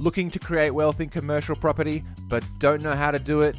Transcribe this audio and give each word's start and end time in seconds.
Looking 0.00 0.30
to 0.30 0.38
create 0.38 0.70
wealth 0.70 1.02
in 1.02 1.10
commercial 1.10 1.54
property 1.54 2.02
but 2.26 2.42
don't 2.58 2.80
know 2.80 2.94
how 2.94 3.10
to 3.10 3.18
do 3.18 3.42
it? 3.42 3.54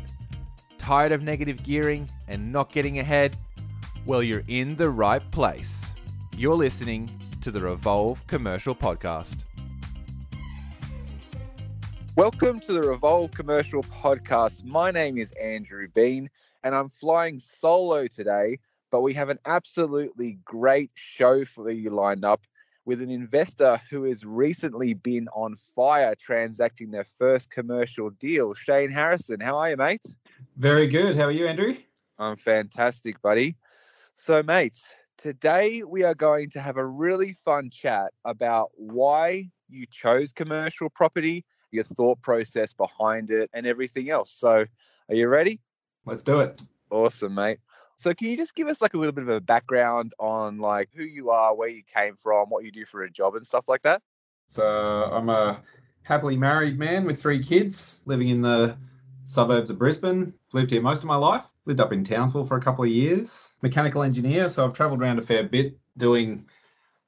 Tired 0.79 1.11
of 1.11 1.21
negative 1.21 1.61
gearing 1.63 2.09
and 2.27 2.51
not 2.51 2.71
getting 2.71 2.97
ahead? 2.97 3.35
Well, 4.07 4.23
you're 4.23 4.41
in 4.47 4.75
the 4.75 4.89
right 4.89 5.21
place. 5.29 5.93
You're 6.35 6.55
listening 6.55 7.11
to 7.41 7.51
the 7.51 7.59
Revolve 7.59 8.25
Commercial 8.25 8.73
Podcast. 8.73 9.45
Welcome 12.15 12.59
to 12.61 12.73
the 12.73 12.81
Revolve 12.81 13.29
Commercial 13.29 13.83
Podcast. 13.83 14.65
My 14.65 14.89
name 14.89 15.19
is 15.19 15.31
Andrew 15.33 15.89
Bean 15.93 16.27
and 16.63 16.73
I'm 16.73 16.89
flying 16.89 17.37
solo 17.37 18.07
today, 18.07 18.57
but 18.89 19.01
we 19.01 19.13
have 19.13 19.29
an 19.29 19.37
absolutely 19.45 20.39
great 20.43 20.89
show 20.95 21.45
for 21.45 21.69
you 21.69 21.91
lined 21.91 22.25
up 22.25 22.41
with 22.91 23.01
an 23.01 23.09
investor 23.09 23.79
who 23.89 24.03
has 24.03 24.25
recently 24.25 24.93
been 24.93 25.29
on 25.29 25.55
fire 25.77 26.13
transacting 26.13 26.91
their 26.91 27.05
first 27.05 27.49
commercial 27.49 28.09
deal. 28.09 28.53
Shane 28.53 28.91
Harrison, 28.91 29.39
how 29.39 29.55
are 29.55 29.69
you, 29.69 29.77
mate? 29.77 30.05
Very 30.57 30.87
good. 30.87 31.15
How 31.15 31.27
are 31.27 31.31
you, 31.31 31.47
Andrew? 31.47 31.77
I'm 32.19 32.35
fantastic, 32.35 33.21
buddy. 33.21 33.55
So, 34.17 34.43
mates, 34.43 34.89
today 35.17 35.83
we 35.83 36.03
are 36.03 36.13
going 36.13 36.49
to 36.49 36.59
have 36.59 36.75
a 36.75 36.85
really 36.85 37.31
fun 37.45 37.69
chat 37.69 38.11
about 38.25 38.71
why 38.73 39.49
you 39.69 39.85
chose 39.89 40.33
commercial 40.33 40.89
property, 40.89 41.45
your 41.71 41.85
thought 41.85 42.21
process 42.21 42.73
behind 42.73 43.31
it, 43.31 43.49
and 43.53 43.65
everything 43.65 44.09
else. 44.09 44.35
So, 44.37 44.65
are 45.07 45.15
you 45.15 45.29
ready? 45.29 45.61
Let's 46.05 46.23
do 46.23 46.41
it. 46.41 46.61
Awesome, 46.89 47.35
mate. 47.35 47.59
So 48.01 48.15
can 48.15 48.29
you 48.29 48.35
just 48.35 48.55
give 48.55 48.67
us 48.67 48.81
like 48.81 48.95
a 48.95 48.97
little 48.97 49.11
bit 49.11 49.21
of 49.21 49.29
a 49.29 49.39
background 49.39 50.15
on 50.17 50.57
like 50.57 50.89
who 50.95 51.03
you 51.03 51.29
are, 51.29 51.55
where 51.55 51.69
you 51.69 51.83
came 51.83 52.15
from, 52.15 52.49
what 52.49 52.63
you 52.65 52.71
do 52.71 52.83
for 52.83 53.03
a 53.03 53.11
job 53.11 53.35
and 53.35 53.45
stuff 53.45 53.65
like 53.67 53.83
that? 53.83 54.01
So 54.47 54.65
I'm 54.65 55.29
a 55.29 55.61
happily 56.01 56.35
married 56.35 56.79
man 56.79 57.05
with 57.05 57.21
three 57.21 57.43
kids 57.43 57.99
living 58.05 58.29
in 58.29 58.41
the 58.41 58.75
suburbs 59.23 59.69
of 59.69 59.77
Brisbane. 59.77 60.33
Lived 60.51 60.71
here 60.71 60.81
most 60.81 61.03
of 61.03 61.05
my 61.05 61.15
life. 61.15 61.45
Lived 61.67 61.79
up 61.79 61.93
in 61.93 62.03
Townsville 62.03 62.47
for 62.47 62.57
a 62.57 62.61
couple 62.61 62.83
of 62.83 62.89
years. 62.89 63.51
Mechanical 63.61 64.01
engineer, 64.01 64.49
so 64.49 64.65
I've 64.65 64.73
travelled 64.73 64.99
around 64.99 65.19
a 65.19 65.21
fair 65.21 65.43
bit 65.43 65.77
doing 65.97 66.43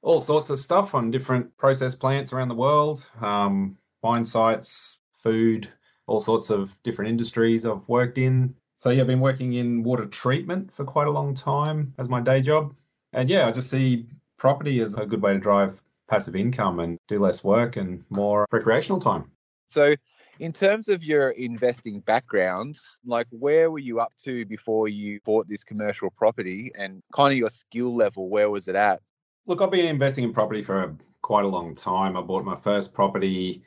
all 0.02 0.20
sorts 0.20 0.48
of 0.48 0.60
stuff 0.60 0.94
on 0.94 1.10
different 1.10 1.56
process 1.56 1.96
plants 1.96 2.32
around 2.32 2.48
the 2.48 2.54
world, 2.54 3.04
um, 3.20 3.76
mine 4.04 4.24
sites, 4.24 4.98
food, 5.12 5.68
all 6.06 6.20
sorts 6.20 6.50
of 6.50 6.80
different 6.84 7.08
industries 7.08 7.66
I've 7.66 7.88
worked 7.88 8.18
in. 8.18 8.54
So 8.76 8.90
yeah, 8.90 9.02
I've 9.02 9.06
been 9.06 9.20
working 9.20 9.54
in 9.54 9.82
water 9.82 10.06
treatment 10.06 10.72
for 10.72 10.84
quite 10.84 11.06
a 11.06 11.10
long 11.10 11.34
time 11.34 11.94
as 11.98 12.08
my 12.08 12.20
day 12.20 12.40
job. 12.40 12.74
And 13.12 13.30
yeah, 13.30 13.46
I 13.46 13.52
just 13.52 13.70
see 13.70 14.06
property 14.36 14.80
as 14.80 14.94
a 14.94 15.06
good 15.06 15.22
way 15.22 15.32
to 15.34 15.38
drive 15.38 15.80
passive 16.08 16.36
income 16.36 16.80
and 16.80 16.98
do 17.08 17.18
less 17.18 17.42
work 17.44 17.76
and 17.76 18.04
more 18.10 18.46
recreational 18.50 19.00
time. 19.00 19.30
So 19.68 19.94
in 20.38 20.52
terms 20.52 20.88
of 20.88 21.02
your 21.02 21.30
investing 21.30 22.00
background, 22.00 22.78
like 23.04 23.26
where 23.30 23.70
were 23.70 23.78
you 23.78 24.00
up 24.00 24.12
to 24.24 24.44
before 24.46 24.88
you 24.88 25.20
bought 25.24 25.48
this 25.48 25.64
commercial 25.64 26.10
property 26.10 26.72
and 26.76 27.02
kind 27.14 27.32
of 27.32 27.38
your 27.38 27.50
skill 27.50 27.94
level, 27.94 28.28
where 28.28 28.50
was 28.50 28.68
it 28.68 28.74
at? 28.74 29.00
Look, 29.46 29.62
I've 29.62 29.70
been 29.70 29.86
investing 29.86 30.24
in 30.24 30.32
property 30.32 30.62
for 30.62 30.82
a, 30.82 30.96
quite 31.22 31.44
a 31.44 31.48
long 31.48 31.74
time. 31.74 32.16
I 32.16 32.20
bought 32.20 32.44
my 32.44 32.56
first 32.56 32.94
property 32.94 33.62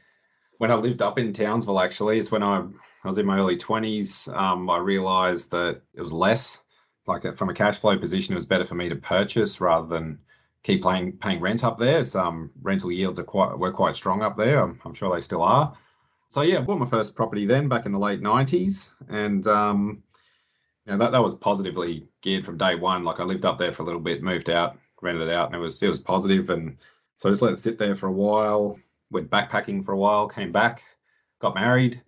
when 0.58 0.72
I 0.72 0.76
lived 0.76 1.02
up 1.02 1.18
in 1.18 1.34
Townsville, 1.34 1.80
actually. 1.80 2.20
It's 2.20 2.32
when 2.32 2.44
I 2.44 2.64
I 3.08 3.10
was 3.10 3.18
in 3.20 3.26
my 3.26 3.40
early 3.40 3.56
20s. 3.56 4.28
Um, 4.36 4.70
I 4.70 4.80
realized 4.80 5.50
that 5.52 5.82
it 5.94 6.02
was 6.02 6.12
less, 6.12 6.60
like 7.06 7.24
uh, 7.24 7.32
from 7.32 7.48
a 7.48 7.54
cash 7.54 7.78
flow 7.78 7.98
position, 7.98 8.34
it 8.34 8.36
was 8.36 8.46
better 8.46 8.66
for 8.66 8.76
me 8.76 8.90
to 8.90 8.98
purchase 8.98 9.62
rather 9.62 9.88
than 9.88 10.20
keep 10.64 10.84
paying, 10.84 11.14
paying 11.14 11.40
rent 11.40 11.64
up 11.64 11.78
there. 11.78 12.04
Some 12.04 12.52
rental 12.62 12.92
yields 12.92 13.18
are 13.18 13.24
quite 13.24 13.58
were 13.58 13.72
quite 13.72 13.96
strong 13.96 14.24
up 14.24 14.36
there. 14.36 14.62
I'm, 14.62 14.82
I'm 14.84 14.94
sure 14.94 15.16
they 15.16 15.22
still 15.22 15.42
are. 15.42 15.74
So 16.28 16.42
yeah, 16.42 16.58
I 16.58 16.62
bought 16.62 16.80
my 16.80 16.86
first 16.86 17.16
property 17.16 17.46
then 17.46 17.70
back 17.70 17.86
in 17.86 17.94
the 17.94 17.98
late 17.98 18.20
90s, 18.22 18.90
and 19.08 19.48
um, 19.48 20.04
you 20.86 20.92
know, 20.92 20.98
that 20.98 21.14
that 21.14 21.24
was 21.24 21.36
positively 21.36 22.06
geared 22.22 22.44
from 22.44 22.58
day 22.58 22.76
one. 22.76 23.06
Like 23.06 23.22
I 23.22 23.24
lived 23.24 23.46
up 23.46 23.58
there 23.58 23.72
for 23.72 23.84
a 23.84 23.86
little 23.86 24.02
bit, 24.02 24.22
moved 24.22 24.50
out, 24.50 24.78
rented 25.02 25.30
it 25.30 25.34
out, 25.34 25.48
and 25.48 25.56
it 25.56 25.60
was 25.60 25.82
it 25.82 25.88
was 25.88 26.02
positive. 26.02 26.50
And 26.50 26.76
so 27.16 27.30
I 27.30 27.32
just 27.32 27.42
let 27.42 27.54
it 27.54 27.60
sit 27.60 27.78
there 27.78 27.96
for 27.96 28.08
a 28.08 28.12
while. 28.12 28.78
Went 29.12 29.30
backpacking 29.30 29.86
for 29.86 29.94
a 29.94 29.98
while, 29.98 30.28
came 30.28 30.52
back, 30.52 30.84
got 31.40 31.56
married, 31.56 32.02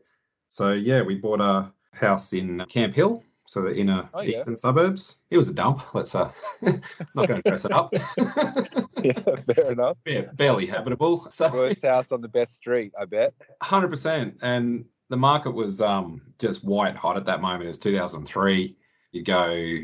so 0.50 0.74
yeah, 0.74 1.02
we 1.02 1.16
bought 1.16 1.42
a 1.42 1.72
house 1.92 2.34
in 2.34 2.64
Camp 2.70 2.94
Hill, 2.94 3.24
so 3.46 3.62
the 3.62 3.76
inner 3.76 4.08
oh, 4.14 4.22
yeah. 4.22 4.38
eastern 4.38 4.58
suburbs. 4.58 5.18
It 5.30 5.38
was 5.38 5.48
a 5.48 5.54
dump. 5.54 5.96
Let's 5.96 6.14
uh, 6.14 6.32
not 6.62 7.28
going 7.28 7.42
to 7.42 7.50
dress 7.50 7.66
it 7.66 7.72
up. 7.72 7.92
yeah, 9.04 9.14
fair 9.54 9.72
enough. 9.72 9.98
Yeah, 10.06 10.22
barely 10.34 10.66
habitable. 10.66 11.30
So 11.32 11.52
worst 11.52 11.84
house 11.84 12.12
on 12.12 12.22
the 12.22 12.28
best 12.28 12.56
street, 12.56 12.94
I 13.00 13.06
bet. 13.06 13.34
Hundred 13.62 13.90
percent, 13.90 14.38
and 14.42 14.86
the 15.10 15.18
market 15.18 15.52
was 15.52 15.82
um 15.82 16.22
just 16.38 16.64
white 16.64 16.96
hot 16.96 17.18
at 17.18 17.26
that 17.26 17.42
moment. 17.42 17.64
It 17.64 17.70
was 17.70 17.78
2003. 17.78 18.76
You 19.12 19.24
go 19.24 19.78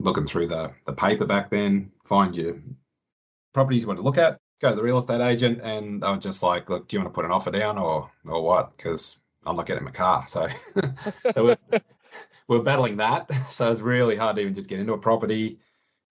looking 0.00 0.26
through 0.26 0.48
the 0.48 0.72
the 0.84 0.92
paper 0.92 1.24
back 1.24 1.50
then, 1.50 1.90
find 2.04 2.34
your 2.34 2.60
properties 3.52 3.82
you 3.82 3.88
want 3.88 3.98
to 3.98 4.04
look 4.04 4.18
at. 4.18 4.38
Go 4.60 4.70
to 4.70 4.76
the 4.76 4.82
real 4.82 4.98
estate 4.98 5.20
agent, 5.20 5.60
and 5.62 6.02
they 6.02 6.08
were 6.08 6.16
just 6.16 6.42
like, 6.42 6.68
"Look, 6.68 6.88
do 6.88 6.96
you 6.96 7.00
want 7.00 7.12
to 7.12 7.14
put 7.14 7.24
an 7.24 7.30
offer 7.30 7.50
down 7.50 7.78
or 7.78 8.10
or 8.26 8.42
what?" 8.42 8.76
Because 8.76 9.18
I'm 9.48 9.56
not 9.56 9.66
getting 9.66 9.84
my 9.84 9.90
car. 9.90 10.26
So, 10.28 10.48
so 11.34 11.56
we're, 11.72 11.80
we're, 12.48 12.62
battling 12.62 12.96
that. 12.98 13.30
So 13.50 13.70
it's 13.70 13.80
really 13.80 14.16
hard 14.16 14.36
to 14.36 14.42
even 14.42 14.54
just 14.54 14.68
get 14.68 14.80
into 14.80 14.92
a 14.92 14.98
property. 14.98 15.58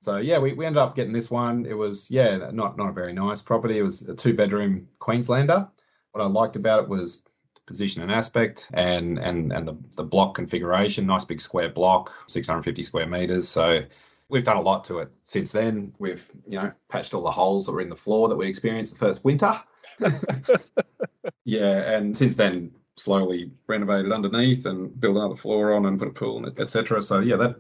So 0.02 0.18
yeah, 0.18 0.38
we, 0.38 0.54
we 0.54 0.66
ended 0.66 0.82
up 0.82 0.96
getting 0.96 1.14
this 1.14 1.30
one. 1.30 1.66
It 1.66 1.74
was 1.74 2.10
yeah, 2.10 2.50
not 2.52 2.78
not 2.78 2.90
a 2.90 2.94
very 2.94 3.14
nice 3.14 3.42
property. 3.42 3.80
It 3.80 3.84
was 3.84 4.02
a 4.04 4.16
two 4.16 4.34
bedroom 4.34 4.88
Queenslander. 5.00 5.68
What 6.12 6.24
I 6.24 6.28
liked 6.28 6.56
about 6.56 6.84
it 6.84 6.90
was 6.90 7.24
position 7.68 8.02
and 8.02 8.12
aspect 8.12 8.68
and 8.74 9.20
and 9.20 9.52
and 9.52 9.68
the, 9.68 9.78
the 9.98 10.04
block 10.04 10.34
configuration 10.34 11.06
nice 11.06 11.26
big 11.26 11.42
square 11.42 11.70
block 11.70 12.14
650 12.28 12.82
square 12.82 13.06
meters 13.06 13.48
so 13.48 13.82
we've 14.30 14.46
done 14.46 14.56
a 14.56 14.62
lot 14.62 14.86
to 14.86 15.00
it 15.00 15.12
since 15.26 15.52
then 15.52 15.94
we've 16.00 16.32
you 16.48 16.58
know 16.58 16.72
patched 16.88 17.14
all 17.14 17.22
the 17.22 17.30
holes 17.30 17.66
that 17.66 17.74
were 17.74 17.82
in 17.82 17.90
the 17.90 17.96
floor 17.96 18.30
that 18.30 18.38
we 18.38 18.48
experienced 18.48 18.94
the 18.94 19.00
first 19.00 19.24
winter 19.26 19.62
yeah 21.44 21.94
and 21.94 22.16
since 22.16 22.38
then 22.38 22.72
slowly 22.98 23.52
renovated 23.68 24.12
underneath 24.12 24.66
and 24.66 25.00
build 25.00 25.18
another 25.18 25.36
floor 25.36 25.74
on 25.74 25.86
and 25.86 26.00
put 26.00 26.08
a 26.08 26.12
pool 26.12 26.40
in 26.40 26.46
it, 26.46 26.60
etc. 26.60 27.02
So 27.02 27.20
yeah, 27.20 27.38
that 27.38 27.56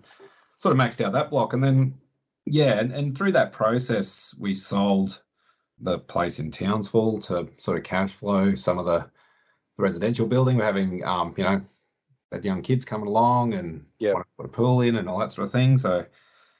sort 0.58 0.74
of 0.74 0.80
maxed 0.80 1.04
out 1.04 1.14
that 1.14 1.30
block. 1.30 1.54
And 1.54 1.64
then 1.64 1.94
yeah, 2.46 2.80
and, 2.80 2.92
and 2.92 3.18
through 3.18 3.32
that 3.34 3.52
process 3.52 4.36
we 4.40 4.54
sold 4.54 5.22
the 5.80 6.00
place 6.00 6.40
in 6.40 6.50
Townsville 6.50 7.20
to 7.22 7.48
sort 7.58 7.78
of 7.78 7.84
cash 7.84 8.14
flow 8.14 8.56
some 8.56 8.80
of 8.80 8.86
the, 8.86 9.00
the 9.78 9.84
residential 9.84 10.26
building. 10.26 10.58
We're 10.58 10.66
having 10.66 11.06
um, 11.06 11.36
you 11.38 11.44
know, 11.44 11.62
had 12.32 12.44
young 12.44 12.64
kids 12.64 12.84
coming 12.84 13.08
along 13.08 13.54
and 13.54 13.86
yeah, 14.00 14.14
put 14.38 14.46
a 14.46 14.50
pool 14.50 14.82
in 14.82 14.96
and 14.98 15.08
all 15.08 15.20
that 15.20 15.32
sort 15.32 15.46
of 15.46 15.52
thing. 15.52 15.78
So 15.78 16.06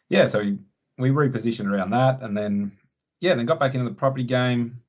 yeah, 0.10 0.28
so 0.28 0.40
we, 0.40 0.58
we 1.00 1.10
repositioned 1.10 1.70
around 1.72 1.90
that 1.92 2.22
and 2.22 2.38
then 2.38 2.72
yeah, 3.22 3.34
then 3.34 3.48
got 3.48 3.60
back 3.60 3.74
into 3.74 3.90
the 3.90 3.96
property 3.96 4.24
game. 4.24 4.80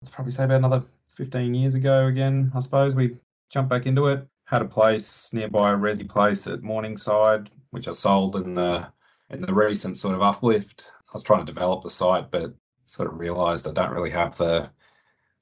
Let's 0.00 0.14
probably 0.14 0.32
say 0.32 0.44
about 0.44 0.58
another 0.58 0.82
15 1.16 1.54
years 1.54 1.74
ago 1.74 2.06
again, 2.06 2.50
I 2.54 2.60
suppose. 2.60 2.94
We 2.94 3.16
jumped 3.50 3.70
back 3.70 3.86
into 3.86 4.06
it. 4.06 4.26
Had 4.44 4.62
a 4.62 4.66
place 4.66 5.30
nearby 5.32 5.72
a 5.72 5.76
resi 5.76 6.08
place 6.08 6.46
at 6.46 6.62
Morningside, 6.62 7.50
which 7.70 7.88
I 7.88 7.92
sold 7.92 8.36
in 8.36 8.54
the 8.54 8.86
in 9.30 9.40
the 9.40 9.54
recent 9.54 9.96
sort 9.96 10.14
of 10.14 10.22
uplift. 10.22 10.86
I 11.08 11.10
was 11.14 11.22
trying 11.22 11.44
to 11.44 11.52
develop 11.52 11.82
the 11.82 11.90
site, 11.90 12.30
but 12.30 12.54
sort 12.84 13.08
of 13.08 13.18
realised 13.18 13.66
I 13.66 13.72
don't 13.72 13.92
really 13.92 14.10
have 14.10 14.36
the 14.36 14.70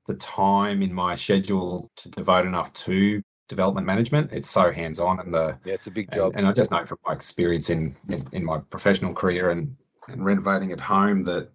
the 0.07 0.15
time 0.15 0.83
in 0.83 0.93
my 0.93 1.15
schedule 1.15 1.91
to 1.97 2.09
devote 2.11 2.47
enough 2.47 2.73
to 2.73 3.23
development 3.49 3.87
management. 3.87 4.33
It's 4.33 4.49
so 4.51 4.71
hands 4.71 4.99
on, 5.01 5.21
and 5.21 5.35
the 5.35 5.59
yeah, 5.65 5.75
it's 5.75 5.87
a 5.87 5.91
big 5.91 6.13
job. 6.13 6.33
And, 6.33 6.41
and, 6.41 6.49
I 6.49 6.53
just 6.53 6.71
know 6.71 6.85
from 6.85 6.99
my 7.07 7.13
experience 7.13 7.71
in, 7.71 7.97
in 8.09 8.27
in 8.33 8.45
my 8.45 8.59
professional 8.71 9.13
career 9.13 9.51
and 9.51 9.77
and 10.09 10.25
renovating 10.25 10.73
at 10.73 10.81
home 10.81 11.23
that 11.25 11.49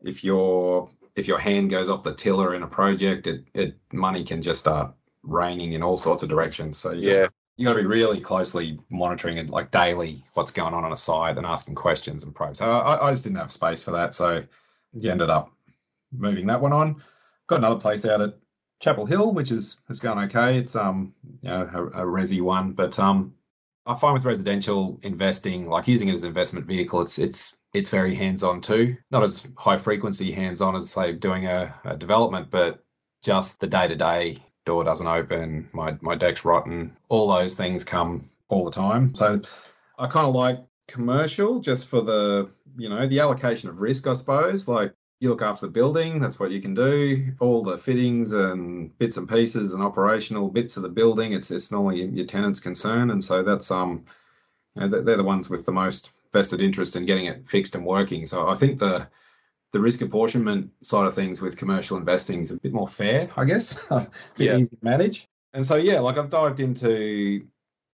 if 0.00 0.24
you're 0.24 0.88
if 1.16 1.28
your 1.28 1.38
hand 1.38 1.70
goes 1.70 1.88
off 1.88 2.02
the 2.02 2.14
tiller 2.14 2.54
in 2.54 2.62
a 2.62 2.66
project, 2.66 3.26
it, 3.26 3.44
it 3.54 3.76
money 3.92 4.24
can 4.24 4.42
just 4.42 4.60
start 4.60 4.92
raining 5.22 5.72
in 5.72 5.82
all 5.82 5.96
sorts 5.96 6.22
of 6.22 6.28
directions. 6.28 6.78
So 6.78 6.92
you 6.92 7.10
yeah. 7.10 7.26
You 7.56 7.66
got 7.66 7.74
to 7.74 7.82
be 7.82 7.86
really 7.86 8.20
closely 8.20 8.80
monitoring 8.90 9.36
it, 9.36 9.48
like 9.48 9.70
daily, 9.70 10.24
what's 10.34 10.50
going 10.50 10.74
on 10.74 10.82
on 10.82 10.92
a 10.92 10.96
site 10.96 11.36
and 11.36 11.46
asking 11.46 11.76
questions 11.76 12.24
and 12.24 12.34
probes. 12.34 12.58
So 12.58 12.68
I, 12.68 13.06
I 13.06 13.12
just 13.12 13.22
didn't 13.22 13.38
have 13.38 13.52
space 13.52 13.80
for 13.80 13.92
that. 13.92 14.12
So 14.12 14.42
you 14.92 15.08
ended 15.08 15.30
up 15.30 15.52
moving 16.10 16.48
that 16.48 16.60
one 16.60 16.72
on. 16.72 17.00
Got 17.46 17.60
another 17.60 17.80
place 17.80 18.04
out 18.04 18.20
at 18.20 18.34
Chapel 18.80 19.06
Hill, 19.06 19.32
which 19.32 19.52
is 19.52 19.76
has 19.86 20.00
gone 20.00 20.18
okay. 20.24 20.58
It's 20.58 20.74
um 20.74 21.14
you 21.42 21.48
know 21.48 21.70
a, 21.72 22.02
a 22.02 22.06
resi 22.06 22.40
one, 22.40 22.72
but 22.72 22.98
um 22.98 23.32
I 23.86 23.94
find 23.94 24.14
with 24.14 24.24
residential 24.24 24.98
investing, 25.02 25.68
like 25.68 25.86
using 25.86 26.08
it 26.08 26.14
as 26.14 26.22
an 26.22 26.28
investment 26.28 26.66
vehicle, 26.66 27.02
it's 27.02 27.18
it's 27.18 27.56
it's 27.74 27.90
very 27.90 28.14
hands-on 28.14 28.60
too. 28.60 28.96
Not 29.10 29.24
as 29.24 29.46
high 29.56 29.76
frequency 29.76 30.32
hands-on 30.32 30.76
as 30.76 30.90
say 30.90 31.12
doing 31.12 31.46
a, 31.46 31.74
a 31.84 31.96
development, 31.96 32.50
but 32.50 32.82
just 33.22 33.60
the 33.60 33.66
day-to-day 33.66 34.38
door 34.64 34.84
doesn't 34.84 35.06
open, 35.06 35.68
my 35.72 35.96
my 36.00 36.14
deck's 36.14 36.44
rotten. 36.44 36.96
All 37.08 37.28
those 37.28 37.54
things 37.54 37.84
come 37.84 38.30
all 38.48 38.64
the 38.64 38.70
time. 38.70 39.14
So 39.14 39.40
I 39.98 40.06
kind 40.06 40.26
of 40.26 40.34
like 40.34 40.60
commercial 40.86 41.60
just 41.60 41.88
for 41.88 42.00
the 42.00 42.50
you 42.76 42.88
know 42.88 43.06
the 43.06 43.20
allocation 43.20 43.68
of 43.68 43.80
risk, 43.80 44.06
I 44.06 44.14
suppose. 44.14 44.68
Like 44.68 44.94
you 45.20 45.30
look 45.30 45.42
after 45.42 45.66
the 45.66 45.72
building. 45.72 46.20
That's 46.20 46.38
what 46.38 46.50
you 46.50 46.60
can 46.60 46.74
do. 46.74 47.32
All 47.40 47.62
the 47.62 47.78
fittings 47.78 48.32
and 48.32 48.96
bits 48.98 49.16
and 49.16 49.28
pieces 49.28 49.72
and 49.72 49.82
operational 49.82 50.48
bits 50.48 50.76
of 50.76 50.82
the 50.82 50.88
building. 50.88 51.32
It's 51.32 51.50
it's 51.50 51.70
normally 51.70 52.04
your 52.04 52.26
tenant's 52.26 52.60
concern, 52.60 53.10
and 53.10 53.22
so 53.22 53.42
that's 53.42 53.70
um, 53.70 54.04
you 54.76 54.82
know, 54.82 55.02
they're 55.02 55.16
the 55.16 55.24
ones 55.24 55.50
with 55.50 55.66
the 55.66 55.72
most 55.72 56.10
vested 56.34 56.60
interest 56.60 56.96
in 56.96 57.06
getting 57.06 57.26
it 57.26 57.48
fixed 57.48 57.74
and 57.74 57.86
working. 57.86 58.26
So 58.26 58.48
I 58.48 58.54
think 58.54 58.78
the 58.78 59.06
the 59.72 59.80
risk 59.80 60.02
apportionment 60.02 60.70
side 60.82 61.06
of 61.06 61.14
things 61.14 61.40
with 61.40 61.56
commercial 61.56 61.96
investing 61.96 62.40
is 62.40 62.50
a 62.52 62.60
bit 62.60 62.72
more 62.72 62.86
fair, 62.86 63.28
I 63.36 63.44
guess, 63.44 63.76
a 63.90 64.06
bit 64.36 64.50
Yeah. 64.50 64.56
easy 64.58 64.76
to 64.76 64.84
manage. 64.84 65.26
And 65.54 65.66
so 65.66 65.76
yeah, 65.76 65.98
like 66.00 66.16
I've 66.18 66.28
dived 66.30 66.60
into 66.60 67.46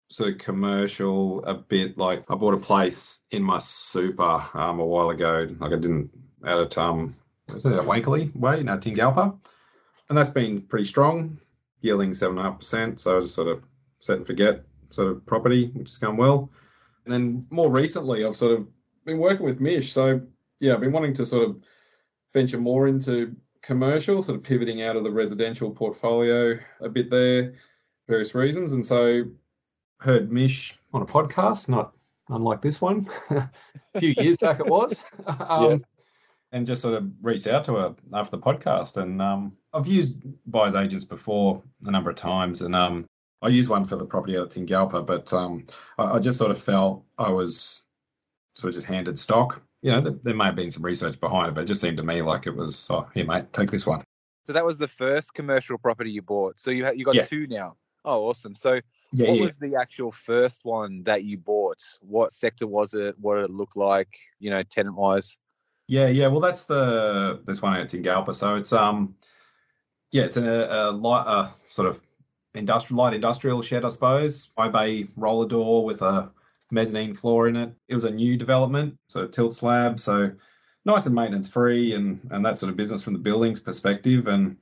sort 0.09 0.31
of 0.33 0.39
commercial 0.39 1.45
a 1.45 1.55
bit. 1.55 1.99
Like 1.99 2.25
I 2.31 2.35
bought 2.35 2.55
a 2.55 2.59
place 2.73 3.21
in 3.31 3.43
my 3.43 3.59
super 3.59 4.43
um, 4.55 4.79
a 4.81 4.87
while 4.87 5.11
ago. 5.11 5.49
Like 5.59 5.73
I 5.73 5.77
didn't 5.77 6.11
out 6.45 6.61
at 6.61 6.79
um 6.79 7.15
was 7.53 7.65
it 7.67 7.73
at 7.73 7.83
Wankley 7.83 8.35
Way 8.37 8.61
in 8.61 8.67
Tingalpa, 8.67 9.37
and 10.09 10.17
that's 10.19 10.31
been 10.31 10.63
pretty 10.63 10.85
strong, 10.85 11.39
yielding 11.81 12.15
seven 12.15 12.39
and 12.39 12.47
a 12.47 12.51
half 12.51 12.59
percent. 12.61 13.01
So 13.01 13.17
I 13.17 13.21
just 13.21 13.35
sort 13.35 13.49
of 13.49 13.63
set 14.01 14.19
and 14.19 14.27
forget 14.27 14.63
sort 14.91 15.09
of 15.13 15.27
property, 15.27 15.71
which 15.75 15.91
has 15.91 15.99
gone 15.99 16.17
well. 16.17 16.51
And 17.07 17.15
then 17.15 17.47
more 17.51 17.71
recently, 17.71 18.25
I've 18.25 18.37
sort 18.37 18.53
of 18.59 18.67
been 19.05 19.19
working 19.19 19.47
with 19.47 19.61
Mish. 19.61 19.93
So 19.93 20.21
yeah, 20.61 20.75
I've 20.75 20.81
been 20.81 20.93
wanting 20.93 21.15
to 21.15 21.25
sort 21.25 21.49
of 21.49 21.63
venture 22.35 22.59
more 22.59 22.89
into 22.89 23.35
commercial, 23.63 24.23
sort 24.23 24.37
of 24.37 24.43
pivoting 24.43 24.83
out 24.83 24.97
of 24.97 25.05
the 25.05 25.11
residential 25.11 25.71
portfolio 25.71 26.59
a 26.81 26.89
bit 26.89 27.09
there, 27.09 27.55
various 28.09 28.35
reasons. 28.35 28.73
And 28.73 28.85
so 28.85 29.25
heard 30.01 30.33
Mish 30.33 30.77
on 30.93 31.03
a 31.03 31.07
podcast, 31.07 31.69
not 31.69 31.93
unlike 32.29 32.61
this 32.61 32.81
one, 32.81 33.09
a 33.31 33.51
few 33.99 34.13
years 34.19 34.37
back 34.37 34.59
it 34.59 34.67
was. 34.67 35.01
um, 35.27 35.71
Yeah. 35.71 35.77
And 36.53 36.67
just 36.67 36.81
sort 36.81 36.95
of 36.95 37.11
reached 37.23 37.49
out 37.49 37.65
to 37.65 37.75
her 37.75 37.95
after 38.15 38.37
the 38.37 38.43
podcast. 38.43 38.97
And 38.97 39.21
um, 39.21 39.53
I've 39.75 39.87
used 39.87 40.15
buyer's 40.47 40.75
agents 40.75 41.05
before 41.05 41.63
a 41.85 41.91
number 41.91 42.09
of 42.09 42.17
times. 42.17 42.63
And 42.63 42.75
um, 42.75 43.07
I 43.43 43.49
used 43.49 43.69
one 43.69 43.85
for 43.85 43.97
the 43.97 44.07
property 44.07 44.37
out 44.37 44.45
at 44.45 44.51
Tingalpa, 44.51 45.07
but 45.07 45.33
um, 45.33 45.67
I, 45.99 46.05
I 46.05 46.19
just 46.19 46.39
sort 46.39 46.51
of 46.51 46.63
felt 46.63 47.05
I 47.19 47.31
was 47.31 47.83
sort 48.55 48.71
of 48.71 48.75
just 48.75 48.87
handed 48.87 49.19
stock. 49.19 49.63
You 49.83 49.93
know, 49.93 50.01
there, 50.01 50.15
there 50.23 50.35
may 50.35 50.47
have 50.47 50.57
been 50.57 50.71
some 50.71 50.85
research 50.85 51.21
behind 51.21 51.49
it, 51.49 51.55
but 51.55 51.63
it 51.63 51.67
just 51.67 51.81
seemed 51.81 51.99
to 51.99 52.03
me 52.03 52.23
like 52.23 52.47
it 52.47 52.57
was, 52.57 52.89
oh, 52.91 53.07
here, 53.15 53.27
mate, 53.27 53.53
take 53.53 53.71
this 53.71 53.87
one. 53.87 54.03
So 54.45 54.53
that 54.53 54.65
was 54.65 54.79
the 54.79 54.89
first 54.89 55.35
commercial 55.35 55.77
property 55.77 56.11
you 56.11 56.23
bought. 56.23 56.59
So 56.59 56.71
you 56.71 56.85
ha- 56.85 56.93
you 56.93 57.05
got 57.05 57.15
Yeah. 57.15 57.25
two 57.25 57.47
now. 57.47 57.77
Oh, 58.05 58.29
awesome. 58.29 58.55
So 58.55 58.81
Yeah, 59.13 59.29
what 59.29 59.39
yeah. 59.39 59.45
was 59.45 59.57
the 59.59 59.75
actual 59.77 60.13
first 60.13 60.65
one 60.65 61.03
that 61.03 61.25
you 61.25 61.37
bought? 61.37 61.83
What 62.01 62.33
sector 62.33 62.67
was 62.67 62.95
it? 62.95 63.19
What 63.19 63.37
did 63.37 63.45
it 63.45 63.51
look 63.51 63.75
like? 63.77 64.17
You 64.39 64.51
know, 64.51 64.63
tenant 64.63 64.97
wise. 64.97 65.37
Yeah, 65.89 66.07
yeah. 66.07 66.29
Well, 66.29 66.41
that's 66.41 66.65
the 66.65 67.43
this 67.45 67.61
one 67.61 67.75
at 67.75 67.89
Tingalpa. 67.89 68.35
So 68.35 68.55
it's 68.55 68.73
um, 68.73 69.15
yeah, 70.13 70.25
it's 70.25 70.37
a, 70.37 70.69
a 70.71 70.91
light, 70.91 71.27
uh, 71.27 71.51
sort 71.69 71.89
of 71.89 72.01
industrial 72.57 72.99
light 72.99 73.15
industrial 73.15 73.63
shed, 73.63 73.85
I 73.85 73.89
suppose. 73.89 74.51
High 74.57 74.69
bay 74.69 75.07
roller 75.17 75.49
door 75.49 75.85
with 75.85 76.03
a 76.03 76.31
mezzanine 76.71 77.15
floor 77.15 77.49
in 77.49 77.57
it. 77.57 77.73
It 77.89 77.95
was 77.95 78.05
a 78.05 78.11
new 78.11 78.37
development, 78.37 78.97
so 79.09 79.27
tilt 79.27 79.55
slab, 79.55 80.01
so 80.01 80.31
nice 80.85 81.07
and 81.07 81.15
maintenance 81.15 81.49
free, 81.49 81.95
and 81.95 82.21
and 82.31 82.45
that 82.45 82.59
sort 82.59 82.71
of 82.71 82.77
business 82.77 83.03
from 83.03 83.13
the 83.13 83.19
buildings 83.19 83.61
perspective. 83.61 84.29
And 84.29 84.57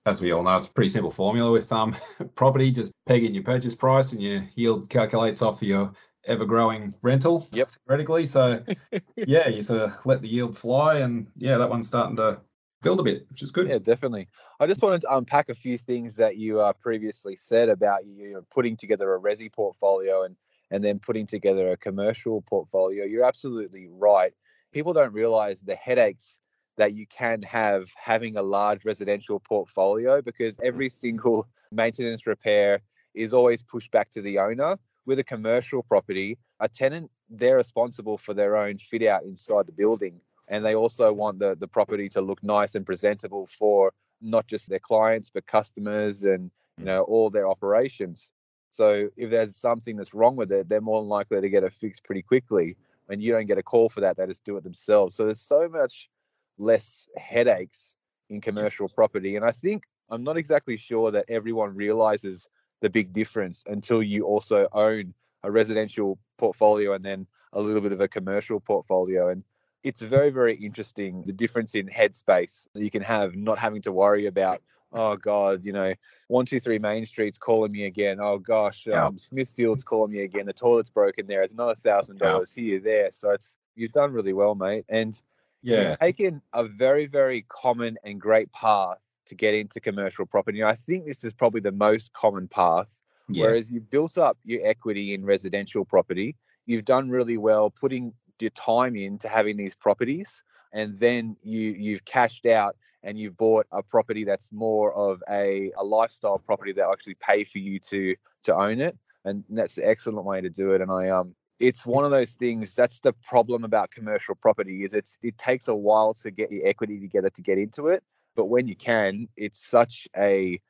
as 0.07 0.21
we 0.21 0.33
all 0.33 0.43
know, 0.43 0.57
it's 0.57 0.67
a 0.67 0.73
pretty 0.73 0.89
simple 0.89 1.11
formula 1.11 1.53
with 1.53 1.71
um 1.73 1.97
property. 2.35 2.71
Just 2.71 2.93
peg 3.07 3.25
in 3.25 3.35
your 3.35 3.45
purchase 3.45 3.75
price, 3.75 4.13
and 4.13 4.23
your 4.23 4.49
yield 4.57 4.91
calculates 4.91 5.43
off 5.43 5.63
your 5.63 5.93
ever 6.27 6.45
growing 6.45 6.93
rental. 7.03 7.47
Yep. 7.53 7.71
Theoretically, 7.87 8.27
so 8.27 8.63
yeah, 9.17 9.49
you 9.49 9.63
sort 9.63 9.83
of 9.83 9.93
let 10.05 10.21
the 10.21 10.29
yield 10.29 10.59
fly, 10.59 10.97
and 10.97 11.29
yeah, 11.37 11.57
that 11.57 11.71
one's 11.71 11.87
starting 11.87 12.17
to 12.17 12.41
build 12.83 13.01
a 13.01 13.03
bit, 13.03 13.27
which 13.29 13.43
is 13.43 13.51
good. 13.51 13.69
Yeah, 13.69 13.79
definitely. 13.79 14.29
I 14.61 14.67
just 14.67 14.83
wanted 14.83 15.03
to 15.03 15.17
unpack 15.17 15.49
a 15.49 15.55
few 15.55 15.79
things 15.79 16.17
that 16.17 16.37
you 16.37 16.61
uh, 16.61 16.73
previously 16.73 17.37
said 17.37 17.69
about 17.69 18.07
you 18.07 18.33
know, 18.33 18.45
putting 18.51 18.77
together 18.77 19.15
a 19.15 19.21
resi 19.21 19.53
portfolio 19.53 20.23
and 20.23 20.37
and 20.71 20.85
then 20.85 20.99
putting 20.99 21.27
together 21.27 21.73
a 21.73 21.77
commercial 21.79 22.43
portfolio. 22.43 23.05
You're 23.05 23.25
absolutely 23.25 23.89
right. 23.91 24.35
People 24.71 24.93
don't 24.93 25.15
realize 25.15 25.63
the 25.63 25.75
headaches 25.75 26.39
that 26.77 26.93
you 26.93 27.07
can 27.07 27.41
have 27.43 27.89
having 27.97 28.37
a 28.37 28.43
large 28.43 28.85
residential 28.85 29.41
portfolio 29.41 30.21
because 30.21 30.57
every 30.63 30.91
single 30.91 31.49
maintenance 31.73 32.27
repair 32.27 32.81
is 33.15 33.33
always 33.33 33.63
pushed 33.63 33.91
back 33.91 34.11
to 34.11 34.21
the 34.21 34.39
owner. 34.39 34.79
With 35.07 35.19
a 35.19 35.25
commercial 35.25 35.83
property, 35.83 36.37
a 36.61 36.69
tenant 36.69 37.11
they're 37.31 37.57
responsible 37.57 38.19
for 38.19 38.35
their 38.35 38.57
own 38.57 38.77
fit 38.77 39.03
out 39.05 39.23
inside 39.23 39.67
the 39.67 39.73
building 39.73 40.21
and 40.49 40.65
they 40.65 40.75
also 40.75 41.13
want 41.13 41.39
the 41.39 41.57
the 41.57 41.69
property 41.69 42.09
to 42.11 42.21
look 42.21 42.43
nice 42.43 42.75
and 42.75 42.85
presentable 42.87 43.47
for 43.47 43.93
not 44.21 44.47
just 44.47 44.69
their 44.69 44.79
clients 44.79 45.31
but 45.33 45.47
customers 45.47 46.25
and 46.25 46.51
you 46.77 46.85
mm. 46.85 46.87
know 46.87 47.03
all 47.03 47.31
their 47.31 47.49
operations. 47.49 48.31
So 48.73 49.09
if 49.17 49.31
there's 49.31 49.57
something 49.57 49.97
that's 49.97 50.15
wrong 50.15 50.37
with 50.37 50.53
it 50.53 50.69
they're 50.69 50.81
more 50.81 51.01
than 51.01 51.09
likely 51.09 51.41
to 51.41 51.51
get 51.51 51.65
it 51.65 51.73
fixed 51.73 52.05
pretty 52.05 52.23
quickly. 52.23 52.77
And 53.11 53.23
you 53.23 53.33
don't 53.33 53.47
get 53.47 53.57
a 53.57 53.63
call 53.63 53.89
for 53.89 54.03
that 54.03 54.17
they 54.17 54.27
just 54.27 54.45
do 54.45 54.57
it 54.59 54.65
themselves. 54.65 55.17
So 55.17 55.25
there's 55.25 55.41
so 55.41 55.69
much 55.69 56.11
less 56.59 57.09
headaches 57.17 57.95
in 58.29 58.41
commercial 58.41 58.89
property. 58.89 59.37
And 59.37 59.45
i 59.45 59.53
think 59.53 59.85
i'm 60.11 60.25
not 60.25 60.37
exactly 60.37 60.77
sure 60.77 61.11
that 61.11 61.25
everyone 61.29 61.75
realizes 61.75 62.49
the 62.81 62.91
big 62.91 63.13
difference 63.13 63.63
until 63.67 64.03
you 64.03 64.25
also 64.25 64.69
own 64.73 65.13
a 65.43 65.51
residential 65.51 66.19
portfolio 66.37 66.95
and 66.95 67.05
then 67.05 67.27
a 67.53 67.61
little 67.61 67.81
bit 67.81 67.93
of 67.93 68.01
a 68.01 68.09
commercial 68.09 68.61
portfolio. 68.61 69.29
And 69.31 69.43
it's 69.83 70.01
very 70.01 70.31
very 70.31 70.55
interesting 70.55 71.23
the 71.25 71.33
difference 71.33 71.75
in 71.75 71.87
headspace 71.87 72.67
that 72.75 72.83
you 72.83 72.91
can 72.91 73.03
have 73.03 73.35
not 73.37 73.59
having 73.59 73.83
to 73.83 73.93
worry 73.93 74.27
about 74.27 74.63
oh 74.93 75.17
god 75.17 75.65
you 75.65 75.73
know 75.73 75.95
one 76.29 76.47
two 76.47 76.61
three 76.61 76.79
main 76.79 77.07
street's 77.07 77.39
calling 77.39 77.73
me 77.73 77.85
again. 77.85 78.19
Oh 78.21 78.39
gosh 78.39 78.87
Yeah. 78.87 79.07
um, 79.07 79.19
smithfield's 79.19 79.85
calling 79.85 80.13
me 80.13 80.23
again. 80.23 80.47
The 80.47 80.53
toilet's 80.53 80.91
broken 80.91 81.27
there. 81.27 81.43
It's 81.43 81.53
another 81.53 81.75
thousand 81.75 82.19
dollars 82.19 82.53
here 82.53 82.81
there. 82.81 83.11
So 83.13 83.31
it's 83.31 83.57
you've 83.77 83.93
done 83.93 84.13
really 84.13 84.33
well 84.33 84.55
mate. 84.55 84.85
And 84.89 85.21
Yeah, 85.63 85.91
you've 85.91 85.99
taken 85.99 86.43
a 86.53 86.65
very 86.65 87.07
very 87.07 87.43
common 87.49 87.99
and 88.05 88.21
great 88.21 88.51
path 88.53 88.99
to 89.27 89.35
get 89.35 89.55
into 89.55 89.81
commercial 89.81 90.27
property. 90.27 90.65
I 90.65 90.75
think 90.75 91.05
this 91.05 91.23
is 91.25 91.33
probably 91.33 91.61
the 91.61 91.73
most 91.73 92.13
common 92.13 92.49
path 92.49 92.91
yeah, 93.29 93.45
Whereas 93.45 93.71
you've 93.71 93.91
built 93.91 94.17
up 94.17 94.39
your 94.45 94.67
equity 94.67 95.13
in 95.15 95.25
residential 95.25 95.85
property, 95.85 96.35
you've 96.67 96.85
done 96.87 97.11
really 97.11 97.37
well 97.37 97.71
putting 97.71 98.15
your 98.43 98.51
time 98.51 98.97
into 98.97 99.29
having 99.29 99.57
these 99.57 99.75
properties, 99.75 100.29
and 100.73 100.99
then 100.99 101.37
you 101.43 101.71
you've 101.73 102.05
cashed 102.05 102.47
out 102.47 102.77
and 103.03 103.19
you've 103.19 103.37
bought 103.37 103.67
a 103.73 103.83
property 103.83 104.25
that's 104.25 104.51
more 104.53 104.93
of 104.93 105.23
a, 105.31 105.73
a 105.79 105.85
lifestyle 105.85 106.39
property 106.39 106.73
that 106.73 106.89
actually 106.91 107.15
pay 107.15 107.45
for 107.45 107.59
you 107.59 107.79
to 107.79 108.15
to 108.43 108.55
own 108.55 108.81
it 108.81 108.97
and 109.25 109.45
that's 109.51 109.79
an 109.79 109.85
excellent 109.87 110.25
way 110.25 110.41
to 110.41 110.51
do 110.51 110.73
it 110.73 110.81
and 110.81 110.91
i 110.91 111.09
um 111.09 111.35
it's 111.61 111.85
one 111.85 112.05
of 112.05 112.11
those 112.11 112.33
things 112.33 112.75
that's 112.75 113.01
the 113.01 113.13
problem 113.15 113.65
about 113.65 113.91
commercial 113.91 114.35
property 114.35 114.85
is 114.85 114.95
it's 114.95 115.19
it 115.23 115.37
takes 115.39 115.69
a 115.69 115.75
while 115.75 116.15
to 116.15 116.31
get 116.31 116.51
your 116.51 116.67
equity 116.67 117.01
together 117.01 117.31
to 117.31 117.43
get 117.43 117.59
into 117.59 117.89
it 117.89 118.03
but 118.37 118.47
when 118.47 118.67
you 118.67 118.77
can 118.77 119.29
it's 119.37 119.67
such 119.67 120.09
a 120.17 120.61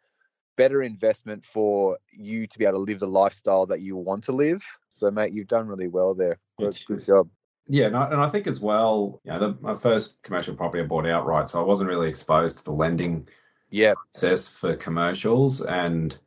better 0.57 0.83
investment 0.83 1.47
for 1.47 1.97
you 2.11 2.47
to 2.47 2.59
be 2.59 2.65
able 2.65 2.85
to 2.85 2.91
live 2.91 2.99
the 2.99 3.07
lifestyle 3.07 3.65
that 3.65 3.81
you 3.81 3.97
want 3.97 4.25
to 4.25 4.33
live. 4.33 4.61
So 4.91 5.09
mate 5.09 5.33
you've 5.33 5.47
done 5.47 5.69
really 5.69 5.87
well 5.87 6.15
there. 6.15 6.37
Good, 6.59 6.77
good 6.89 7.07
job 7.07 7.29
yeah, 7.69 7.87
and 7.87 7.97
I, 7.97 8.11
and 8.11 8.21
I 8.21 8.29
think 8.29 8.47
as 8.47 8.61
well, 8.61 9.21
you 9.25 9.33
know, 9.33 9.39
the, 9.39 9.57
my 9.61 9.77
first 9.77 10.23
commercial 10.23 10.55
property 10.55 10.83
I 10.83 10.87
bought 10.87 11.07
outright, 11.07 11.51
so 11.51 11.61
I 11.61 11.65
wasn't 11.65 11.89
really 11.91 12.09
exposed 12.09 12.59
to 12.59 12.65
the 12.65 12.73
lending 12.73 13.29
yeah. 13.71 13.95
process 13.95 14.49
for 14.49 14.75
commercials, 14.75 15.61
and 15.63 16.19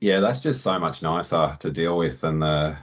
yeah, 0.00 0.20
that's 0.20 0.40
just 0.40 0.62
so 0.62 0.78
much 0.78 1.02
nicer 1.02 1.56
to 1.60 1.70
deal 1.70 1.96
with 1.96 2.20
than 2.20 2.40
the 2.40 2.76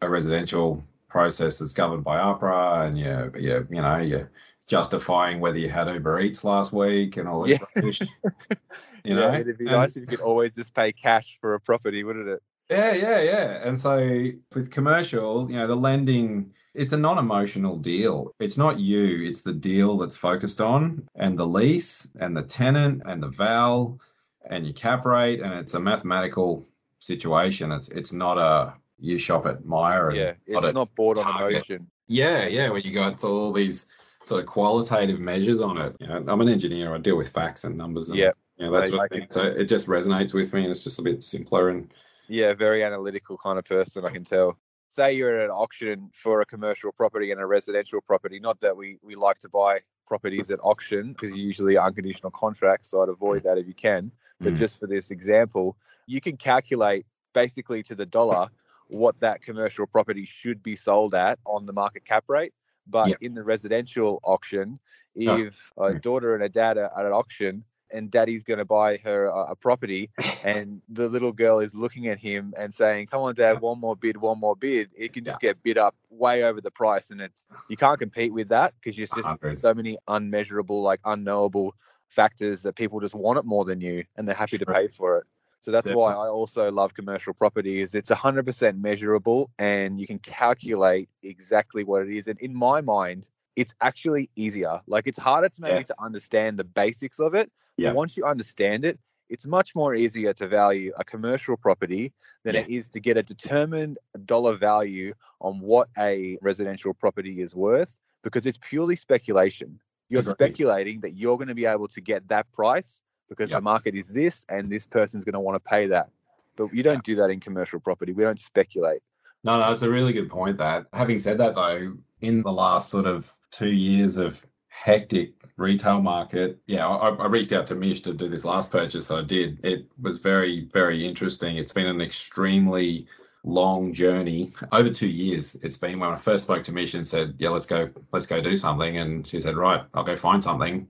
a 0.00 0.08
residential 0.08 0.84
process 1.08 1.58
that's 1.58 1.72
governed 1.72 2.04
by 2.04 2.18
APRA, 2.18 2.86
and 2.86 2.98
yeah, 2.98 3.28
yeah, 3.38 3.60
you 3.70 3.80
know, 3.80 3.98
you're 3.98 4.30
justifying 4.66 5.40
whether 5.40 5.58
you 5.58 5.68
had 5.68 5.88
Uber 5.88 6.20
Eats 6.20 6.44
last 6.44 6.72
week 6.72 7.16
and 7.16 7.28
all 7.28 7.42
this 7.42 7.58
Yeah. 7.60 7.66
rubbish. 7.76 8.00
You 9.06 9.14
know, 9.14 9.30
yeah, 9.32 9.40
it'd 9.40 9.58
be 9.58 9.66
And- 9.66 9.74
nice 9.74 9.96
if 9.96 10.00
you 10.00 10.06
could 10.06 10.22
always 10.22 10.54
just 10.54 10.72
pay 10.74 10.90
cash 10.90 11.36
for 11.38 11.52
a 11.52 11.60
property 11.60 12.04
wouldn't 12.04 12.26
it 12.26 12.42
Yeah, 12.70 12.92
yeah, 12.92 13.20
yeah. 13.20 13.68
And 13.68 13.78
so 13.78 14.30
with 14.54 14.70
commercial, 14.70 15.50
you 15.50 15.56
know, 15.56 15.66
the 15.66 15.76
lending, 15.76 16.52
it's 16.74 16.92
a 16.92 16.96
non 16.96 17.18
emotional 17.18 17.76
deal. 17.76 18.34
It's 18.40 18.56
not 18.58 18.78
you, 18.78 19.22
it's 19.28 19.42
the 19.42 19.52
deal 19.52 19.98
that's 19.98 20.16
focused 20.16 20.60
on, 20.60 21.06
and 21.14 21.38
the 21.38 21.46
lease, 21.46 22.08
and 22.20 22.36
the 22.36 22.42
tenant, 22.42 23.02
and 23.06 23.22
the 23.22 23.28
val, 23.28 24.00
and 24.48 24.64
your 24.64 24.74
cap 24.74 25.04
rate. 25.04 25.40
And 25.40 25.52
it's 25.54 25.74
a 25.74 25.80
mathematical 25.80 26.66
situation. 27.00 27.70
It's 27.70 27.88
it's 27.88 28.12
not 28.12 28.38
a 28.38 28.74
you 28.98 29.18
shop 29.18 29.46
at 29.46 29.64
Myer. 29.64 30.08
And 30.08 30.16
yeah 30.16 30.32
it's 30.46 30.74
not 30.74 30.94
bought 30.94 31.18
on 31.18 31.42
emotion 31.42 31.90
yeah, 32.06 32.46
yeah, 32.46 32.68
where 32.68 32.80
you 32.80 32.92
got 32.92 33.22
all 33.24 33.52
these 33.52 33.86
sort 34.24 34.40
of 34.40 34.46
qualitative 34.46 35.20
measures 35.20 35.60
on 35.60 35.78
it. 35.78 35.96
You 36.00 36.06
know, 36.06 36.24
I'm 36.28 36.40
an 36.40 36.48
engineer, 36.48 36.94
I 36.94 36.98
deal 36.98 37.16
with 37.16 37.28
facts 37.28 37.64
and 37.64 37.76
numbers 37.76 38.08
and 38.08 38.18
Yeah. 38.18 38.30
you 38.56 38.66
know, 38.66 38.72
that 38.72 38.84
I- 38.84 38.88
sort 38.88 39.00
I 39.00 39.04
of 39.04 39.10
thing. 39.10 39.26
So 39.30 39.44
it 39.44 39.64
just 39.64 39.86
resonates 39.86 40.32
with 40.32 40.52
me 40.52 40.62
and 40.62 40.70
it's 40.70 40.84
just 40.84 40.98
a 40.98 41.02
bit 41.02 41.22
simpler 41.22 41.70
and 41.70 41.92
Yeah, 42.28 42.54
very 42.54 42.82
analytical 42.82 43.36
kind 43.36 43.58
of 43.58 43.64
person, 43.64 44.04
I 44.04 44.10
can 44.10 44.24
tell. 44.24 44.58
Say 44.90 45.12
you're 45.14 45.38
at 45.40 45.44
an 45.46 45.50
auction 45.50 46.10
for 46.14 46.40
a 46.40 46.46
commercial 46.46 46.92
property 46.92 47.32
and 47.32 47.40
a 47.40 47.46
residential 47.46 48.00
property. 48.00 48.38
Not 48.38 48.60
that 48.60 48.76
we, 48.76 48.98
we 49.02 49.14
like 49.14 49.38
to 49.40 49.48
buy 49.48 49.80
properties 50.06 50.50
at 50.50 50.60
auction 50.62 51.12
because 51.12 51.30
you're 51.30 51.38
usually 51.38 51.76
unconditional 51.76 52.30
contracts, 52.30 52.90
so 52.90 53.02
I'd 53.02 53.08
avoid 53.08 53.42
that 53.42 53.58
if 53.58 53.66
you 53.66 53.74
can. 53.74 54.10
But 54.40 54.54
Mm. 54.54 54.58
just 54.58 54.78
for 54.78 54.86
this 54.86 55.10
example, 55.10 55.76
you 56.06 56.20
can 56.20 56.36
calculate 56.36 57.06
basically 57.32 57.82
to 57.84 57.94
the 57.94 58.06
dollar 58.06 58.48
what 58.88 59.18
that 59.20 59.42
commercial 59.42 59.86
property 59.86 60.24
should 60.26 60.62
be 60.62 60.76
sold 60.76 61.14
at 61.14 61.38
on 61.46 61.66
the 61.66 61.72
market 61.72 62.04
cap 62.04 62.24
rate. 62.28 62.52
But 62.86 63.08
Yep. 63.08 63.22
in 63.22 63.34
the 63.34 63.42
residential 63.42 64.20
auction, 64.22 64.78
Oh, 65.26 65.36
if 65.36 65.72
a 65.78 65.94
daughter 65.94 66.34
and 66.34 66.44
a 66.44 66.48
dad 66.48 66.76
are 66.78 66.92
at 66.98 67.06
an 67.06 67.12
auction 67.12 67.64
and 67.90 68.10
daddy's 68.10 68.44
going 68.44 68.58
to 68.58 68.64
buy 68.64 68.96
her 68.98 69.26
a, 69.26 69.52
a 69.52 69.56
property 69.56 70.10
and 70.44 70.80
the 70.88 71.08
little 71.08 71.32
girl 71.32 71.60
is 71.60 71.74
looking 71.74 72.08
at 72.08 72.18
him 72.18 72.54
and 72.58 72.72
saying, 72.72 73.06
"Come 73.06 73.22
on, 73.22 73.34
Dad, 73.34 73.60
one 73.60 73.80
more 73.80 73.96
bid, 73.96 74.16
one 74.16 74.38
more 74.38 74.56
bid." 74.56 74.90
It 74.96 75.12
can 75.12 75.24
just 75.24 75.40
get 75.40 75.62
bid 75.62 75.78
up 75.78 75.94
way 76.10 76.44
over 76.44 76.60
the 76.60 76.70
price, 76.70 77.10
and 77.10 77.20
it's 77.20 77.46
you 77.68 77.76
can't 77.76 77.98
compete 77.98 78.32
with 78.32 78.48
that 78.48 78.74
because 78.80 78.96
there's 78.96 79.10
just 79.10 79.60
so 79.60 79.74
many 79.74 79.98
unmeasurable, 80.08 80.82
like 80.82 81.00
unknowable 81.04 81.74
factors 82.08 82.62
that 82.62 82.76
people 82.76 83.00
just 83.00 83.14
want 83.14 83.38
it 83.38 83.44
more 83.44 83.64
than 83.64 83.80
you, 83.80 84.04
and 84.16 84.26
they're 84.26 84.34
happy 84.34 84.58
to 84.58 84.66
pay 84.66 84.88
for 84.88 85.18
it. 85.18 85.24
So 85.62 85.70
that's 85.70 85.90
why 85.90 86.12
I 86.12 86.28
also 86.28 86.70
love 86.70 86.92
commercial 86.92 87.32
property. 87.32 87.80
Is 87.80 87.94
it's 87.94 88.10
100% 88.10 88.78
measurable, 88.78 89.50
and 89.58 89.98
you 89.98 90.06
can 90.06 90.18
calculate 90.18 91.08
exactly 91.22 91.84
what 91.84 92.02
it 92.02 92.14
is. 92.14 92.28
And 92.28 92.38
in 92.40 92.54
my 92.54 92.82
mind, 92.82 93.30
it's 93.56 93.74
actually 93.80 94.30
easier. 94.36 94.80
Like 94.86 95.06
it's 95.06 95.18
harder 95.18 95.48
to 95.48 95.60
maybe 95.60 95.76
Yeah. 95.76 95.82
to 95.82 95.94
understand 96.02 96.58
the 96.58 96.64
basics 96.64 97.18
of 97.20 97.34
it. 97.34 97.50
Yeah. 97.76 97.90
But 97.90 97.96
once 97.96 98.16
you 98.16 98.24
understand 98.24 98.84
it, 98.84 98.98
it's 99.30 99.46
much 99.46 99.74
more 99.74 99.94
easier 99.94 100.32
to 100.34 100.46
value 100.46 100.92
a 100.98 101.04
commercial 101.04 101.56
property 101.56 102.12
than 102.44 102.54
it 102.56 102.68
is 102.68 102.88
to 102.90 103.00
get 103.00 103.16
a 103.16 103.22
determined 103.22 103.98
dollar 104.26 104.56
value 104.56 105.14
on 105.40 105.60
what 105.60 105.88
a 105.98 106.38
residential 106.42 106.92
property 106.92 107.40
is 107.40 107.54
worth 107.54 108.00
because 108.22 108.44
it's 108.46 108.58
purely 108.60 108.96
speculation. 108.96 109.80
You're 110.10 110.22
speculating 110.22 111.00
that 111.00 111.14
you're 111.16 111.36
going 111.38 111.48
to 111.48 111.54
be 111.54 111.64
able 111.64 111.88
to 111.88 112.00
get 112.00 112.28
that 112.28 112.50
price 112.52 113.02
because 113.28 113.50
Yep. 113.50 113.58
the 113.58 113.62
market 113.62 113.94
is 113.94 114.08
this 114.08 114.44
and 114.48 114.70
this 114.70 114.86
person's 114.86 115.24
going 115.24 115.32
to 115.32 115.40
want 115.40 115.56
to 115.56 115.60
pay 115.68 115.86
that. 115.86 116.10
But 116.56 116.72
you 116.74 116.82
don't 116.82 117.02
do 117.02 117.16
that 117.16 117.30
in 117.30 117.40
commercial 117.40 117.80
property. 117.80 118.12
We 118.12 118.22
don't 118.22 118.38
speculate. 118.40 119.02
No, 119.42 119.58
no, 119.58 119.72
it's 119.72 119.82
a 119.82 119.90
really 119.90 120.12
good 120.12 120.30
point. 120.30 120.58
That 120.58 120.86
having 120.92 121.18
said 121.18 121.38
that, 121.38 121.54
though, 121.54 121.96
in 122.20 122.42
the 122.42 122.52
last 122.52 122.90
sort 122.90 123.06
of 123.06 123.34
two 123.54 123.70
years 123.70 124.16
of 124.16 124.44
hectic 124.68 125.32
retail 125.56 126.02
market, 126.02 126.58
yeah, 126.66 126.86
I, 126.86 127.10
I 127.10 127.26
reached 127.26 127.52
out 127.52 127.66
to 127.68 127.74
Mish 127.76 128.00
to 128.02 128.12
do 128.12 128.28
this 128.28 128.44
last 128.44 128.70
purchase. 128.70 129.10
I 129.10 129.22
did. 129.22 129.64
It 129.64 129.86
was 130.00 130.18
very, 130.18 130.68
very 130.72 131.06
interesting. 131.06 131.56
It's 131.56 131.72
been 131.72 131.86
an 131.86 132.00
extremely 132.00 133.06
long 133.44 133.92
journey 133.92 134.52
over 134.72 134.90
two 134.90 135.08
years. 135.08 135.54
It's 135.62 135.76
been 135.76 136.00
when 136.00 136.10
I 136.10 136.16
first 136.16 136.44
spoke 136.44 136.64
to 136.64 136.72
Mish 136.72 136.94
and 136.94 137.06
said, 137.06 137.34
"Yeah, 137.38 137.50
let's 137.50 137.66
go, 137.66 137.88
let's 138.12 138.26
go 138.26 138.40
do 138.40 138.56
something," 138.56 138.98
and 138.98 139.26
she 139.28 139.40
said, 139.40 139.56
"Right, 139.56 139.82
I'll 139.94 140.04
go 140.04 140.16
find 140.16 140.42
something." 140.42 140.88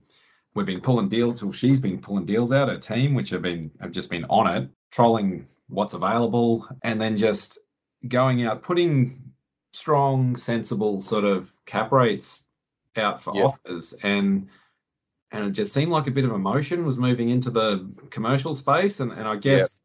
We've 0.55 0.65
been 0.65 0.81
pulling 0.81 1.09
deals. 1.09 1.43
Well, 1.43 1.51
she's 1.51 1.79
been 1.79 1.99
pulling 1.99 2.25
deals 2.25 2.51
out. 2.51 2.69
Her 2.69 2.77
team, 2.77 3.13
which 3.13 3.29
have 3.29 3.41
been 3.43 3.69
have 3.79 3.91
just 3.91 4.09
been 4.09 4.25
on 4.25 4.47
it, 4.55 4.69
trolling 4.91 5.47
what's 5.67 5.93
available, 5.93 6.67
and 6.83 6.99
then 6.99 7.17
just 7.17 7.59
going 8.07 8.43
out, 8.45 8.63
putting 8.63 9.21
strong, 9.73 10.37
sensible 10.37 11.01
sort 11.01 11.25
of 11.25 11.51
cap 11.65 11.91
rates 11.91 12.44
out 12.97 13.21
for 13.21 13.31
Yeah. 13.31 13.45
offers, 13.45 13.93
and 14.03 14.47
and 15.31 15.45
it 15.47 15.51
just 15.51 15.73
seemed 15.73 15.91
like 15.91 16.07
a 16.07 16.11
bit 16.11 16.25
of 16.25 16.31
emotion 16.31 16.85
was 16.85 16.97
moving 16.97 17.29
into 17.29 17.51
the 17.51 17.91
commercial 18.11 18.55
space, 18.55 18.99
and 18.99 19.11
and 19.11 19.27
I 19.27 19.35
guess 19.37 19.81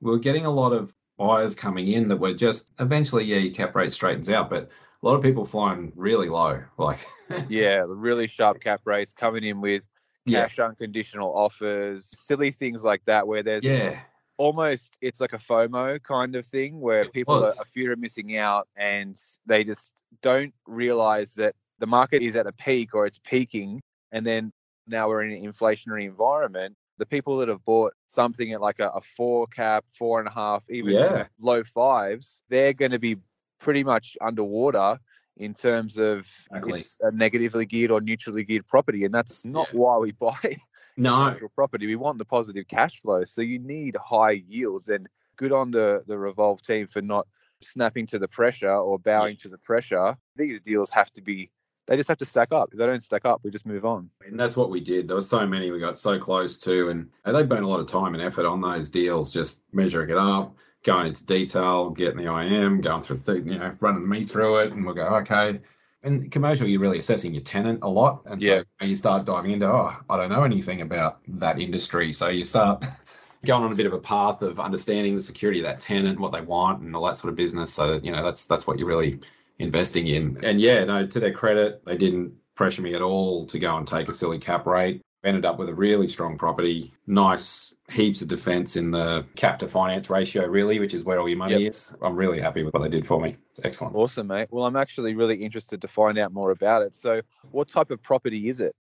we're 0.00 0.18
getting 0.18 0.44
a 0.46 0.50
lot 0.52 0.72
of 0.72 0.94
buyers 1.18 1.54
coming 1.54 1.88
in 1.88 2.08
that 2.08 2.16
were 2.18 2.34
just 2.34 2.70
eventually, 2.80 3.24
yeah, 3.24 3.38
your 3.38 3.54
cap 3.54 3.74
rate 3.74 3.92
straightens 3.92 4.30
out, 4.30 4.50
but 4.50 4.64
a 5.02 5.06
lot 5.06 5.14
of 5.16 5.22
people 5.22 5.44
flying 5.46 5.92
really 5.96 6.28
low, 6.28 6.62
like 6.78 7.06
Yeah, 7.48 7.84
really 7.86 8.26
sharp 8.26 8.60
cap 8.60 8.82
rates 8.84 9.12
coming 9.12 9.44
in 9.44 9.60
with 9.60 9.88
yeah, 10.24 10.48
cash 10.48 10.58
unconditional 10.58 11.32
offers, 11.36 12.08
silly 12.12 12.50
things 12.50 12.82
like 12.82 13.04
that, 13.04 13.26
where 13.26 13.42
there's 13.42 13.62
yeah, 13.62 14.00
almost 14.38 14.98
it's 15.00 15.20
like 15.20 15.32
a 15.34 15.38
FOMO 15.38 16.02
kind 16.02 16.36
of 16.36 16.46
thing 16.46 16.80
where 16.80 17.04
It 17.04 17.12
people 17.12 17.44
are, 17.44 17.54
are 17.58 17.64
fear 17.66 17.92
of 17.92 17.98
missing 18.00 18.36
out 18.36 18.68
and 18.76 19.20
they 19.46 19.64
just 19.64 19.92
don't 20.22 20.54
realize 20.66 21.34
that 21.36 21.54
the 21.78 21.86
market 21.86 22.22
is 22.22 22.36
at 22.36 22.46
a 22.46 22.52
peak 22.52 22.94
or 22.94 23.06
it's 23.06 23.18
peaking 23.18 23.80
and 24.12 24.24
then 24.24 24.52
now 24.86 25.08
we're 25.08 25.22
in 25.22 25.32
an 25.32 25.52
inflationary 25.52 26.04
environment. 26.06 26.76
The 26.98 27.06
people 27.06 27.38
that 27.38 27.48
have 27.48 27.64
bought 27.64 27.92
something 28.08 28.52
at 28.52 28.60
like 28.60 28.78
a, 28.78 28.88
a 28.88 29.00
four 29.00 29.46
cap, 29.48 29.84
four 29.92 30.18
and 30.20 30.28
a 30.28 30.32
half, 30.32 30.64
even 30.70 30.92
Yeah. 30.92 31.26
low 31.40 31.64
fives, 31.64 32.40
they're 32.48 32.72
going 32.72 32.92
to 32.92 32.98
be 32.98 33.16
pretty 33.58 33.84
much 33.84 34.16
underwater 34.20 34.98
in 35.36 35.52
terms 35.52 35.98
of 35.98 36.26
Exactly. 36.50 36.78
it's 36.80 36.96
a 37.02 37.10
negatively 37.10 37.66
geared 37.66 37.90
or 37.90 38.00
neutrally 38.00 38.44
geared 38.44 38.66
property. 38.66 39.04
And 39.04 39.12
that's 39.12 39.44
not 39.44 39.68
Yeah. 39.72 39.78
why 39.78 39.98
we 39.98 40.12
buy 40.12 40.56
no, 40.96 41.38
property. 41.54 41.86
We 41.86 41.96
want 41.96 42.18
the 42.18 42.24
positive 42.24 42.66
cash 42.68 43.00
flow. 43.02 43.24
So 43.24 43.42
you 43.42 43.58
need 43.58 43.96
high 43.96 44.42
yields. 44.48 44.88
And 44.88 45.08
good 45.36 45.52
on 45.52 45.70
the, 45.70 46.02
the 46.06 46.18
Revolve 46.18 46.62
team 46.62 46.86
for 46.86 47.02
not 47.02 47.26
snapping 47.62 48.06
to 48.06 48.18
the 48.18 48.28
pressure 48.28 48.72
or 48.74 48.98
bowing 48.98 49.36
to 49.38 49.48
the 49.48 49.58
pressure. 49.58 50.16
These 50.36 50.60
deals 50.62 50.90
have 50.90 51.12
to 51.12 51.20
be, 51.20 51.50
they 51.86 51.96
just 51.96 52.08
have 52.08 52.18
to 52.18 52.24
stack 52.24 52.52
up. 52.52 52.70
If 52.72 52.78
they 52.78 52.86
don't 52.86 53.02
stack 53.02 53.24
up, 53.24 53.40
we 53.44 53.50
just 53.50 53.66
move 53.66 53.84
on. 53.84 54.10
And 54.26 54.38
that's 54.38 54.56
what 54.56 54.70
we 54.70 54.80
did. 54.80 55.08
There 55.08 55.16
were 55.16 55.20
so 55.20 55.46
many 55.46 55.70
we 55.70 55.78
got 55.78 55.98
so 55.98 56.18
close 56.18 56.58
to, 56.58 56.88
and 56.88 57.08
they 57.24 57.42
burnt 57.42 57.64
a 57.64 57.68
lot 57.68 57.80
of 57.80 57.86
time 57.86 58.14
and 58.14 58.22
effort 58.22 58.44
on 58.44 58.60
those 58.60 58.88
deals, 58.88 59.32
just 59.32 59.62
measuring 59.72 60.10
it 60.10 60.16
up, 60.16 60.56
going 60.82 61.06
into 61.06 61.24
detail, 61.24 61.90
getting 61.90 62.24
the 62.24 62.40
IM, 62.40 62.80
going 62.80 63.02
through, 63.02 63.18
the, 63.18 63.34
you 63.34 63.58
know, 63.58 63.72
running 63.80 64.08
me 64.08 64.24
through 64.24 64.56
it, 64.58 64.72
and 64.72 64.84
we'll 64.84 64.94
go, 64.94 65.06
okay. 65.16 65.60
And 66.02 66.30
commercial, 66.30 66.66
you're 66.68 66.80
really 66.80 66.98
assessing 66.98 67.32
your 67.34 67.42
tenant 67.42 67.80
a 67.82 67.88
lot, 67.88 68.22
and 68.26 68.40
Yeah. 68.42 68.62
so 68.80 68.86
you 68.86 68.96
start 68.96 69.24
diving 69.24 69.52
into, 69.52 69.66
oh, 69.66 69.94
I 70.10 70.16
don't 70.16 70.30
know 70.30 70.44
anything 70.44 70.80
about 70.82 71.20
that 71.28 71.60
industry, 71.60 72.12
so 72.12 72.28
you 72.28 72.44
start 72.44 72.84
going 73.44 73.62
on 73.64 73.72
a 73.72 73.74
bit 73.76 73.86
of 73.86 73.92
a 73.92 73.98
path 73.98 74.42
of 74.42 74.58
understanding 74.58 75.14
the 75.14 75.22
security 75.22 75.60
of 75.60 75.64
that 75.66 75.80
tenant, 75.80 76.18
what 76.18 76.32
they 76.32 76.40
want, 76.40 76.82
and 76.82 76.94
all 76.96 77.04
that 77.06 77.16
sort 77.16 77.30
of 77.30 77.36
business. 77.36 77.72
So 77.72 77.92
that, 77.92 78.04
you 78.04 78.10
know, 78.12 78.24
that's 78.24 78.46
that's 78.46 78.66
what 78.66 78.78
you're 78.78 78.88
really 78.88 79.20
investing 79.58 80.06
in. 80.06 80.38
And 80.42 80.60
yeah, 80.60 80.84
no, 80.84 81.06
to 81.06 81.20
their 81.20 81.32
credit, 81.32 81.82
they 81.84 81.96
didn't 81.96 82.32
pressure 82.54 82.82
me 82.82 82.94
at 82.94 83.02
all 83.02 83.46
to 83.46 83.58
go 83.58 83.76
and 83.76 83.86
take 83.86 84.08
a 84.08 84.14
silly 84.14 84.38
cap 84.38 84.66
rate. 84.66 85.02
Ended 85.24 85.44
up 85.44 85.58
with 85.58 85.68
a 85.68 85.74
really 85.74 86.08
strong 86.08 86.38
property, 86.38 86.92
nice 87.06 87.74
heaps 87.90 88.22
of 88.22 88.28
defense 88.28 88.76
in 88.76 88.90
the 88.90 89.24
cap 89.34 89.58
to 89.58 89.68
finance 89.68 90.08
ratio, 90.08 90.46
really, 90.46 90.78
which 90.78 90.94
is 90.94 91.04
where 91.04 91.18
all 91.18 91.28
your 91.28 91.38
money 91.38 91.62
Yep. 91.62 91.70
is. 91.70 91.92
I'm 92.02 92.14
really 92.14 92.40
happy 92.40 92.62
with 92.62 92.74
what 92.74 92.82
they 92.82 92.88
did 92.88 93.06
for 93.06 93.20
me. 93.20 93.36
It's 93.50 93.60
excellent. 93.64 93.96
Awesome, 93.96 94.28
mate. 94.28 94.48
Well, 94.50 94.66
I'm 94.66 94.76
actually 94.76 95.14
really 95.14 95.36
interested 95.36 95.80
to 95.82 95.88
find 95.88 96.18
out 96.18 96.32
more 96.32 96.50
about 96.50 96.82
it. 96.82 96.94
So, 96.94 97.22
what 97.50 97.68
type 97.68 97.90
of 97.90 98.02
property 98.02 98.48
is 98.48 98.60
it? 98.60 98.74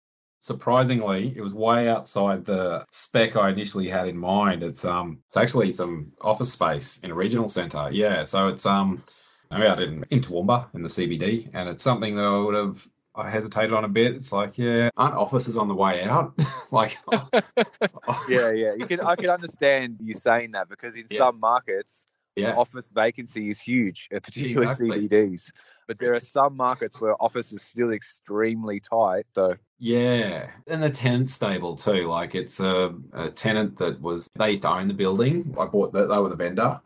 surprisingly, 0.46 1.34
it 1.36 1.42
was 1.42 1.56
way 1.56 1.90
outside 1.90 2.46
the 2.46 2.86
spec 2.92 3.36
I 3.36 3.50
initially 3.50 3.90
had 3.90 4.08
in 4.08 4.16
mind. 4.16 4.62
It's 4.62 4.86
um, 4.86 5.20
it's 5.28 5.38
actually 5.38 5.72
some 5.72 6.12
office 6.22 6.52
space 6.52 7.00
in 7.02 7.10
a 7.10 7.16
regional 7.16 7.50
centre. 7.50 7.90
Yeah, 7.92 8.26
so 8.26 8.48
it's 8.48 8.66
um, 8.66 9.04
I'm 9.52 9.62
out 9.62 9.82
in 9.82 10.04
in 10.10 10.22
Toowoomba 10.22 10.74
in 10.74 10.84
the 10.84 10.90
CBD, 10.90 11.50
and 11.54 11.70
it's 11.70 11.84
something 11.84 12.16
that 12.16 12.26
I 12.26 12.38
would 12.38 12.56
have 12.56 12.88
I 13.16 13.30
hesitated 13.30 13.74
on 13.74 13.86
a 13.86 13.90
bit. 13.90 14.16
It's 14.16 14.32
like, 14.32 14.58
yeah, 14.58 14.90
aren't 14.98 15.16
offices 15.16 15.58
on 15.58 15.68
the 15.68 15.76
way 15.76 16.04
out? 16.04 16.38
like, 16.72 16.98
yeah, 18.28 18.52
yeah. 18.52 18.74
You 18.76 18.86
can 18.86 19.00
I 19.02 19.16
can 19.16 19.30
understand 19.30 19.98
you 20.02 20.14
saying 20.14 20.52
that 20.52 20.70
because 20.70 20.96
in 20.96 21.08
Yeah. 21.10 21.20
some 21.20 21.40
markets, 21.40 22.08
yeah, 22.36 22.54
office 22.56 22.90
vacancy 22.90 23.50
is 23.50 23.60
huge, 23.60 24.10
uh, 24.14 24.20
particularly 24.20 24.68
Exactly. 24.72 25.08
CBDs. 25.10 25.52
But 25.88 26.00
there 26.00 26.14
are 26.14 26.20
some 26.20 26.58
markets 26.58 27.00
where 27.00 27.22
office 27.22 27.54
is 27.54 27.62
still 27.62 27.92
extremely 27.92 28.80
tight. 28.80 29.26
So 29.36 29.56
Yeah, 29.78 30.50
and 30.68 30.82
the 30.82 30.90
tenant's 30.90 31.34
stable 31.34 31.76
too. 31.76 32.08
Like 32.08 32.36
it's 32.36 32.60
a, 32.60 32.96
a 33.14 33.30
tenant 33.30 33.78
that 33.78 34.02
was 34.02 34.28
they 34.36 34.52
used 34.52 34.64
to 34.64 34.70
own 34.70 34.88
the 34.88 34.94
building. 34.94 35.56
I 35.60 35.66
bought 35.66 35.94
that 35.94 36.08
they 36.08 36.18
were 36.18 36.30
the 36.30 36.36
vendor, 36.36 36.82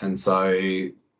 and 0.00 0.18
so 0.18 0.50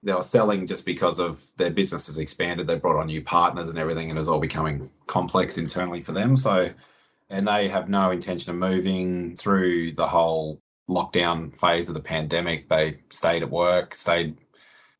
they 0.02 0.12
were 0.12 0.22
selling 0.22 0.66
just 0.66 0.84
because 0.84 1.18
of 1.18 1.44
their 1.56 1.70
business 1.70 2.06
has 2.08 2.18
expanded. 2.18 2.66
They 2.66 2.76
brought 2.76 3.00
on 3.00 3.06
new 3.06 3.22
partners 3.22 3.68
and 3.68 3.78
everything, 3.78 4.10
and 4.10 4.18
it 4.18 4.20
was 4.20 4.28
all 4.28 4.40
becoming 4.40 4.90
complex 5.06 5.58
internally 5.58 6.02
for 6.02 6.12
them. 6.12 6.36
So, 6.36 6.70
and 7.30 7.46
they 7.46 7.68
have 7.68 7.88
no 7.88 8.10
intention 8.10 8.50
of 8.50 8.56
moving 8.56 9.36
through 9.36 9.92
the 9.92 10.06
whole 10.06 10.60
lockdown 10.88 11.56
phase 11.58 11.88
of 11.88 11.94
the 11.94 12.00
pandemic. 12.00 12.68
They 12.68 12.98
stayed 13.10 13.42
at 13.42 13.50
work, 13.50 13.94
stayed. 13.94 14.36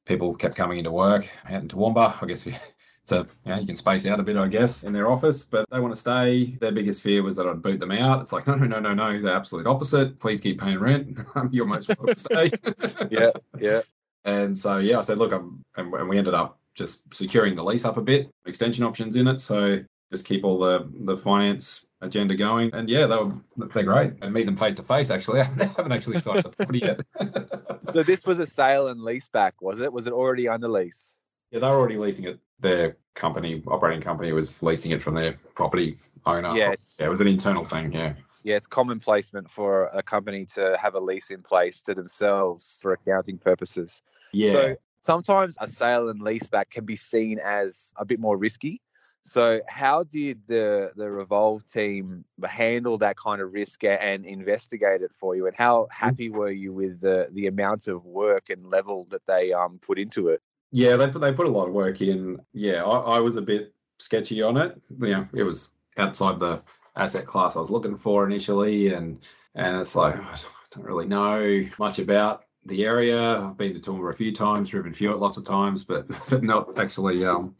People 0.04 0.34
kept 0.34 0.56
coming 0.56 0.78
into 0.78 0.90
work 0.90 1.28
out 1.48 1.62
in 1.62 1.68
Toowoomba. 1.68 2.22
I 2.22 2.26
guess 2.26 2.46
so 3.04 3.18
you, 3.18 3.26
know, 3.46 3.58
you 3.58 3.66
can 3.66 3.76
space 3.76 4.06
out 4.06 4.20
a 4.20 4.22
bit, 4.22 4.36
I 4.36 4.48
guess, 4.48 4.84
in 4.84 4.92
their 4.92 5.10
office, 5.10 5.44
but 5.44 5.68
they 5.70 5.80
want 5.80 5.94
to 5.94 6.00
stay. 6.00 6.56
Their 6.60 6.72
biggest 6.72 7.02
fear 7.02 7.22
was 7.22 7.34
that 7.36 7.46
I'd 7.46 7.62
boot 7.62 7.80
them 7.80 7.92
out. 7.92 8.20
It's 8.20 8.32
like, 8.32 8.46
no, 8.46 8.54
no, 8.54 8.66
no, 8.66 8.78
no, 8.78 8.94
no. 8.94 9.20
The 9.20 9.32
absolute 9.32 9.66
opposite. 9.66 10.18
Please 10.20 10.40
keep 10.40 10.60
paying 10.60 10.78
rent. 10.78 11.18
You're 11.50 11.66
most 11.66 11.88
welcome 11.88 12.06
to 12.06 12.18
stay. 12.18 12.50
yeah, 13.10 13.30
yeah, 13.58 13.82
And 14.24 14.56
so, 14.56 14.78
yeah, 14.78 14.98
I 14.98 15.00
said, 15.00 15.18
look, 15.18 15.32
I'm, 15.32 15.64
and, 15.76 15.92
and 15.92 16.08
we 16.08 16.18
ended 16.18 16.34
up 16.34 16.58
just 16.74 17.12
securing 17.14 17.54
the 17.54 17.64
lease 17.64 17.84
up 17.84 17.96
a 17.96 18.02
bit, 18.02 18.30
extension 18.46 18.84
options 18.84 19.16
in 19.16 19.26
it. 19.26 19.38
So 19.38 19.80
just 20.10 20.24
keep 20.24 20.44
all 20.44 20.58
the, 20.58 20.88
the 21.04 21.16
finance 21.16 21.86
agenda 22.02 22.36
going. 22.36 22.70
And 22.74 22.88
yeah, 22.88 23.06
they 23.06 23.16
were, 23.16 23.32
they're 23.56 23.82
great. 23.82 24.12
And 24.22 24.32
meet 24.32 24.46
them 24.46 24.56
face 24.56 24.74
to 24.76 24.82
face, 24.82 25.10
actually. 25.10 25.40
I 25.40 25.44
haven't 25.44 25.92
actually 25.92 26.20
signed 26.20 26.44
the 26.44 26.50
property 26.50 26.80
yet. 26.80 27.00
So 27.90 28.04
this 28.04 28.24
was 28.24 28.38
a 28.38 28.46
sale 28.46 28.88
and 28.88 29.02
lease 29.02 29.26
back, 29.26 29.60
was 29.60 29.80
it? 29.80 29.92
Was 29.92 30.06
it 30.06 30.12
already 30.12 30.46
under 30.46 30.68
lease? 30.68 31.18
Yeah, 31.50 31.58
they 31.58 31.66
were 31.66 31.74
already 31.74 31.96
leasing 31.96 32.26
it. 32.26 32.38
Their 32.60 32.96
company, 33.14 33.60
operating 33.66 34.00
company, 34.00 34.30
was 34.30 34.62
leasing 34.62 34.92
it 34.92 35.02
from 35.02 35.16
their 35.16 35.32
property 35.56 35.96
owner. 36.24 36.56
Yeah, 36.56 36.76
yeah, 37.00 37.06
it 37.06 37.08
was 37.08 37.20
an 37.20 37.26
internal 37.26 37.64
thing. 37.64 37.92
Yeah, 37.92 38.14
Yeah, 38.44 38.56
it's 38.56 38.66
common 38.66 38.98
placement 39.00 39.50
for 39.50 39.86
a 39.92 40.02
company 40.02 40.46
to 40.54 40.76
have 40.80 40.94
a 40.94 41.00
lease 41.00 41.30
in 41.30 41.42
place 41.42 41.82
to 41.82 41.94
themselves 41.94 42.78
for 42.82 42.92
accounting 42.92 43.38
purposes. 43.38 44.02
yeah, 44.32 44.52
So 44.52 44.76
sometimes 45.04 45.56
a 45.60 45.68
sale 45.68 46.08
and 46.08 46.20
leaseback 46.20 46.70
can 46.70 46.84
be 46.84 46.96
seen 46.96 47.38
as 47.38 47.92
a 47.96 48.04
bit 48.04 48.18
more 48.20 48.36
risky. 48.36 48.80
So 49.24 49.60
how 49.68 50.02
did 50.02 50.40
the 50.48 50.92
the 50.96 51.08
Revolve 51.08 51.66
team 51.68 52.24
handle 52.44 52.98
that 52.98 53.16
kind 53.16 53.40
of 53.40 53.52
risk 53.52 53.84
and 53.84 54.26
investigate 54.26 55.02
it 55.02 55.12
for 55.14 55.36
you? 55.36 55.46
And 55.46 55.56
how 55.56 55.86
happy 55.92 56.28
were 56.28 56.50
you 56.50 56.72
with 56.72 57.00
the 57.00 57.28
the 57.32 57.46
amount 57.46 57.86
of 57.86 58.04
work 58.04 58.50
and 58.50 58.66
level 58.68 59.06
that 59.10 59.24
they 59.26 59.52
um 59.52 59.78
put 59.80 59.98
into 59.98 60.28
it? 60.28 60.42
yeah. 60.72 60.96
They 60.96 61.08
put 61.08 61.20
they 61.20 61.32
put 61.32 61.46
a 61.46 61.50
lot 61.50 61.68
of 61.68 61.74
work 61.74 62.00
in. 62.00 62.40
Yeah, 62.52 62.84
I, 62.84 63.16
I 63.16 63.20
was 63.20 63.36
a 63.36 63.42
bit 63.42 63.74
sketchy 63.98 64.42
on 64.42 64.56
it. 64.56 64.80
Yeah, 64.98 65.26
it 65.34 65.44
was 65.44 65.70
outside 65.98 66.40
the 66.40 66.62
asset 66.96 67.26
class 67.26 67.56
I 67.56 67.60
was 67.60 67.70
looking 67.70 67.96
for 67.96 68.26
initially, 68.26 68.92
and 68.92 69.20
and 69.54 69.80
it's 69.80 69.94
like 69.94 70.16
I 70.16 70.36
don't 70.70 70.84
really 70.84 71.06
know 71.06 71.64
much 71.78 71.98
about 71.98 72.44
the 72.64 72.84
area. 72.84 73.38
I've 73.38 73.56
been 73.56 73.74
to 73.74 73.80
Toowoomba 73.80 74.12
a 74.12 74.16
few 74.16 74.32
times, 74.32 74.70
driven 74.70 74.94
it 74.94 75.16
lots 75.18 75.38
of 75.38 75.44
times, 75.44 75.84
but 75.84 76.06
but 76.30 76.42
not 76.42 76.78
actually. 76.78 77.24
Um, 77.24 77.54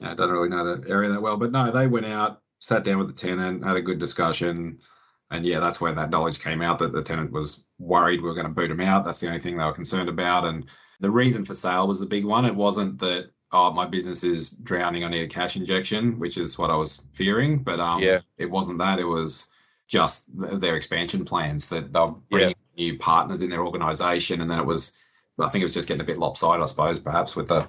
I 0.00 0.14
don't 0.14 0.30
really 0.30 0.48
know 0.48 0.76
the 0.76 0.88
area 0.88 1.10
that 1.10 1.22
well. 1.22 1.36
But 1.36 1.52
no, 1.52 1.70
they 1.70 1.86
went 1.86 2.06
out, 2.06 2.42
sat 2.58 2.84
down 2.84 2.98
with 2.98 3.06
the 3.06 3.12
tenant, 3.12 3.64
had 3.64 3.76
a 3.76 3.82
good 3.82 3.98
discussion, 3.98 4.80
and 5.30 5.44
yeah, 5.44 5.60
that's 5.60 5.80
where 5.80 5.94
that 5.94 6.10
knowledge 6.10 6.40
came 6.40 6.60
out 6.60 6.78
that 6.80 6.92
the 6.92 7.02
tenant 7.02 7.32
was 7.32 7.64
worried 7.78 8.20
we 8.20 8.28
were 8.28 8.34
going 8.34 8.46
to 8.46 8.52
boot 8.52 8.70
him 8.70 8.80
out. 8.80 9.04
That's 9.04 9.20
the 9.20 9.28
only 9.28 9.38
thing 9.38 9.56
they 9.56 9.64
were 9.64 9.72
concerned 9.72 10.08
about, 10.08 10.44
and 10.44 10.66
the 11.00 11.10
reason 11.10 11.44
for 11.44 11.54
sale 11.54 11.88
was 11.88 12.00
the 12.00 12.06
big 12.06 12.24
one. 12.24 12.44
It 12.44 12.54
wasn't 12.54 12.98
that 13.00 13.30
oh 13.52 13.70
my 13.72 13.84
business 13.86 14.24
is 14.24 14.50
drowning, 14.50 15.04
I 15.04 15.08
need 15.08 15.22
a 15.22 15.28
cash 15.28 15.56
injection, 15.56 16.18
which 16.18 16.38
is 16.38 16.58
what 16.58 16.70
I 16.70 16.76
was 16.76 17.02
fearing. 17.12 17.58
But 17.62 17.80
um, 17.80 18.02
Yeah. 18.02 18.20
it 18.38 18.50
wasn't 18.50 18.78
that. 18.78 18.98
It 18.98 19.04
was 19.04 19.48
just 19.86 20.26
their 20.60 20.76
expansion 20.76 21.24
plans 21.24 21.68
that 21.68 21.92
they're 21.92 22.14
bringing 22.30 22.54
new 22.76 22.98
partners 22.98 23.42
in 23.42 23.50
their 23.50 23.64
organisation, 23.64 24.40
and 24.40 24.50
then 24.50 24.58
it 24.58 24.66
was. 24.66 24.92
I 25.38 25.48
think 25.48 25.62
it 25.62 25.64
was 25.64 25.74
just 25.74 25.88
getting 25.88 26.02
a 26.02 26.04
bit 26.04 26.18
lopsided, 26.18 26.62
I 26.62 26.66
suppose, 26.66 27.00
perhaps 27.00 27.34
with 27.36 27.48
the 27.48 27.66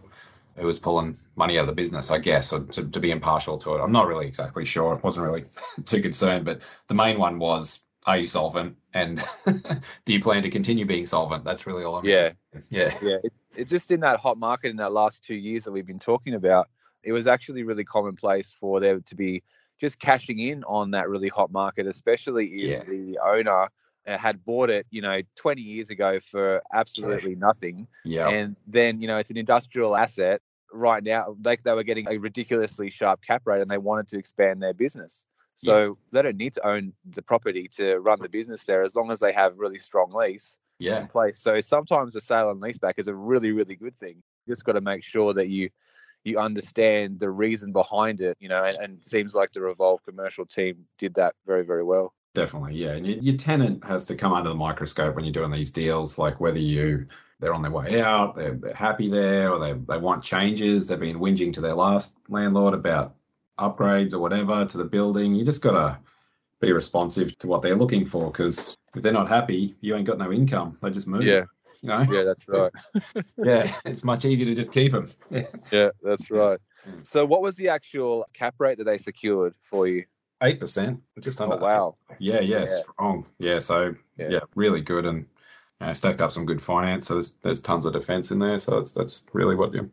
who 0.55 0.67
was 0.67 0.77
pulling 0.79 1.17
money 1.35 1.57
out 1.57 1.61
of 1.61 1.67
the 1.67 1.73
business, 1.73 2.11
I 2.11 2.19
guess, 2.19 2.53
or 2.53 2.59
to, 2.65 2.83
to 2.87 2.99
be 2.99 3.09
impartial 3.11 3.57
to 3.57 3.75
it. 3.75 3.81
I'm 3.81 3.91
not 3.91 4.05
really 4.07 4.27
exactly 4.27 4.65
sure. 4.65 4.95
I 4.95 4.99
wasn't 4.99 5.25
really 5.25 5.45
too 5.85 6.01
concerned, 6.01 6.45
but 6.45 6.61
the 6.87 6.93
main 6.93 7.17
one 7.17 7.39
was, 7.39 7.79
are 8.05 8.17
you 8.17 8.27
solvent? 8.27 8.75
And 8.93 9.23
do 10.05 10.13
you 10.13 10.21
plan 10.21 10.43
to 10.43 10.49
continue 10.51 10.85
being 10.85 11.07
solvent? 11.07 11.43
That's 11.43 11.65
really 11.65 11.83
all 11.83 11.95
I'm 11.95 12.05
Yeah. 12.05 12.17
interested 12.17 12.37
in. 12.53 12.63
Yeah. 12.69 12.97
Yeah, 13.01 13.17
it's 13.55 13.69
just 13.69 13.91
in 13.91 13.99
that 14.01 14.19
hot 14.19 14.37
market 14.37 14.69
in 14.69 14.77
that 14.77 14.91
last 14.91 15.23
two 15.23 15.35
years 15.35 15.63
that 15.63 15.71
we've 15.71 15.85
been 15.85 15.99
talking 15.99 16.33
about. 16.33 16.69
It 17.03 17.11
was 17.11 17.27
actually 17.27 17.63
really 17.63 17.83
commonplace 17.83 18.55
for 18.59 18.79
there 18.79 18.99
to 18.99 19.15
be 19.15 19.43
just 19.79 19.99
cashing 19.99 20.39
in 20.39 20.63
on 20.63 20.91
that 20.91 21.09
really 21.09 21.27
hot 21.27 21.51
market, 21.51 21.87
especially 21.87 22.47
if 22.47 22.69
Yeah. 22.69 22.83
the 22.85 23.19
owner 23.23 23.67
uh, 24.05 24.17
had 24.17 24.43
bought 24.45 24.69
it, 24.69 24.85
you 24.89 25.01
know, 25.01 25.21
20 25.35 25.61
years 25.61 25.89
ago 25.89 26.19
for 26.19 26.61
absolutely 26.73 27.35
nothing. 27.35 27.87
Yeah. 28.05 28.29
And 28.29 28.55
then, 28.67 29.01
you 29.01 29.07
know, 29.07 29.17
it's 29.17 29.29
an 29.29 29.37
industrial 29.37 29.95
asset. 29.95 30.41
Right 30.71 31.03
now, 31.03 31.35
they, 31.39 31.57
they 31.57 31.73
were 31.73 31.83
getting 31.83 32.07
a 32.09 32.17
ridiculously 32.17 32.89
sharp 32.89 33.21
cap 33.21 33.43
rate 33.45 33.61
and 33.61 33.69
they 33.69 33.77
wanted 33.77 34.07
to 34.09 34.17
expand 34.17 34.61
their 34.61 34.73
business. 34.73 35.25
So 35.55 35.97
they 36.11 36.21
don't 36.23 36.37
need 36.37 36.53
to 36.53 36.67
own 36.67 36.93
the 37.11 37.21
property 37.21 37.67
to 37.75 37.99
run 37.99 38.19
the 38.19 38.27
business 38.29 38.63
there 38.63 38.83
as 38.83 38.95
long 38.95 39.11
as 39.11 39.19
they 39.19 39.31
have 39.33 39.57
really 39.57 39.77
strong 39.77 40.11
lease 40.11 40.57
yeah. 40.83 41.01
in 41.01 41.07
place. 41.07 41.39
So 41.39 41.61
sometimes 41.61 42.15
a 42.15 42.21
sale 42.21 42.49
and 42.49 42.61
leaseback 42.61 42.93
is 42.97 43.07
a 43.07 43.15
really, 43.15 43.51
really 43.51 43.75
good 43.75 43.97
thing. 43.99 44.21
You 44.45 44.53
just 44.53 44.65
got 44.65 44.73
to 44.73 44.81
make 44.81 45.03
sure 45.03 45.33
that 45.33 45.49
you 45.49 45.69
you 46.23 46.39
understand 46.39 47.19
the 47.19 47.29
reason 47.29 47.73
behind 47.73 48.21
it, 48.21 48.37
you 48.39 48.47
know, 48.47 48.63
and, 48.63 48.77
and 48.77 48.97
it 48.97 49.05
seems 49.05 49.35
like 49.35 49.51
the 49.51 49.59
Revolve 49.59 50.01
commercial 50.05 50.45
team 50.45 50.85
did 50.97 51.13
that 51.15 51.35
very, 51.45 51.65
very 51.65 51.83
well. 51.83 52.13
Definitely, 52.33 52.75
yeah. 52.75 52.93
And 52.93 53.05
your, 53.05 53.35
tenant 53.35 53.83
has 53.83 54.05
to 54.05 54.15
come 54.15 54.33
under 54.33 54.49
the 54.49 54.55
microscope 54.55 55.15
when 55.15 55.25
you're 55.25 55.33
doing 55.33 55.51
these 55.51 55.69
deals, 55.69 56.17
like 56.17 56.39
whether 56.39 56.59
you 56.59 57.05
they're 57.39 57.53
on 57.53 57.61
their 57.61 57.71
way 57.71 58.01
out, 58.01 58.35
they're, 58.35 58.53
they're 58.55 58.73
happy 58.73 59.09
there, 59.09 59.51
or 59.51 59.59
they 59.59 59.73
they 59.73 59.97
want 59.97 60.23
changes. 60.23 60.87
They've 60.87 60.99
been 60.99 61.19
whinging 61.19 61.53
to 61.53 61.61
their 61.61 61.75
last 61.75 62.13
landlord 62.29 62.73
about 62.73 63.15
upgrades 63.59 64.13
or 64.13 64.19
whatever 64.19 64.65
to 64.65 64.77
the 64.77 64.85
building. 64.85 65.35
You 65.35 65.43
just 65.43 65.61
gotta 65.61 65.99
be 66.61 66.71
responsive 66.71 67.37
to 67.39 67.47
what 67.47 67.61
they're 67.61 67.75
looking 67.75 68.05
for, 68.05 68.31
because 68.31 68.77
if 68.95 69.01
they're 69.01 69.11
not 69.13 69.27
happy, 69.27 69.75
you 69.81 69.95
ain't 69.95 70.05
got 70.05 70.17
no 70.17 70.31
income. 70.31 70.77
They 70.81 70.89
just 70.91 71.07
move. 71.07 71.23
Yeah. 71.23 71.43
you 71.81 71.89
know. 71.89 72.05
Yeah, 72.09 72.23
that's 72.23 72.47
right. 72.47 72.71
yeah, 73.43 73.75
it's 73.85 74.03
much 74.03 74.25
easier 74.25 74.45
to 74.45 74.55
just 74.55 74.71
keep 74.71 74.91
them. 74.91 75.11
Yeah. 75.29 75.47
Yeah, 75.71 75.89
that's 76.01 76.29
right. 76.29 76.59
So 77.03 77.25
what 77.25 77.41
was 77.41 77.55
the 77.55 77.69
actual 77.69 78.25
cap 78.33 78.55
rate 78.59 78.77
that 78.77 78.83
they 78.83 78.97
secured 78.97 79.53
for 79.63 79.87
you? 79.87 80.03
Eight 80.41 80.59
percent, 80.59 81.01
just 81.21 81.39
under. 81.39 81.55
Oh, 81.55 81.59
wow. 81.59 81.95
Yeah, 82.19 82.41
yeah, 82.41 82.65
Yeah. 82.65 82.79
strong. 82.93 83.25
Yeah, 83.39 83.59
so 83.59 83.95
Yeah. 84.17 84.27
yeah, 84.29 84.39
really 84.55 84.81
good, 84.81 85.05
and 85.05 85.25
you 85.79 85.87
know, 85.87 85.93
stacked 85.93 86.19
up 86.19 86.31
some 86.33 86.45
good 86.45 86.61
finance. 86.61 87.07
So 87.07 87.15
there's 87.15 87.35
there's 87.41 87.61
tons 87.61 87.85
of 87.85 87.93
defense 87.93 88.31
in 88.31 88.39
there. 88.39 88.59
So 88.59 88.77
that's 88.77 88.91
that's 88.91 89.23
really 89.31 89.55
what 89.55 89.73
you 89.73 89.89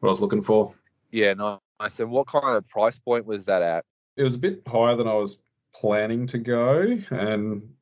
what 0.00 0.08
I 0.08 0.12
was 0.12 0.20
looking 0.20 0.42
for. 0.42 0.74
Yeah, 1.10 1.32
nice. 1.34 1.98
And 2.00 2.10
what 2.10 2.26
kind 2.26 2.56
of 2.56 2.68
price 2.68 2.98
point 2.98 3.24
was 3.24 3.46
that 3.46 3.62
at? 3.62 3.84
It 4.16 4.22
was 4.24 4.34
a 4.34 4.38
bit 4.38 4.62
higher 4.66 4.96
than 4.96 5.08
I 5.08 5.14
was 5.14 5.42
planning 5.74 6.26
to 6.28 6.38
go, 6.38 6.98
and 7.10 7.74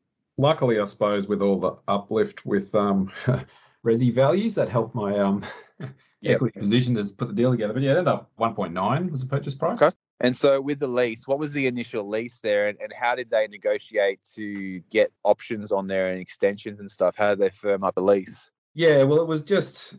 luckily, 0.43 0.79
I 0.79 0.85
suppose, 0.85 1.27
with 1.27 1.41
all 1.41 1.59
the 1.59 1.77
uplift 1.89 2.45
with 2.45 2.75
um 2.75 3.11
resi 3.87 4.13
values, 4.13 4.55
that 4.57 4.69
helped 4.69 4.95
my 4.95 5.17
um 5.19 5.45
Yep. 6.23 6.37
equity 6.37 6.61
position 6.61 6.95
to 6.95 7.05
put 7.15 7.27
the 7.29 7.35
deal 7.35 7.51
together. 7.51 7.75
But 7.75 7.83
yeah, 7.83 7.91
it 7.91 7.99
ended 7.99 8.09
up 8.09 8.31
1.9 8.39 9.11
was 9.11 9.23
the 9.23 9.29
purchase 9.29 9.57
price. 9.57 9.83
Okay. 9.83 9.95
And 10.21 10.37
so 10.37 10.61
with 10.61 10.79
the 10.79 10.87
lease, 10.87 11.27
what 11.27 11.41
was 11.41 11.53
the 11.53 11.67
initial 11.67 12.09
lease 12.09 12.39
there 12.39 12.69
and, 12.69 12.79
and 12.81 12.93
how 12.93 13.17
did 13.17 13.29
they 13.29 13.49
negotiate 13.49 14.21
to 14.37 14.79
get 14.91 15.11
options 15.25 15.73
on 15.73 15.89
there 15.89 16.11
and 16.13 16.21
extensions 16.21 16.79
and 16.79 16.89
stuff? 16.89 17.17
How 17.17 17.31
did 17.31 17.41
they 17.41 17.51
firm 17.51 17.83
up 17.83 17.97
a 17.97 18.01
lease? 18.01 18.51
Yeah, 18.75 19.03
well, 19.03 19.21
it 19.21 19.27
was 19.27 19.43
just 19.43 19.97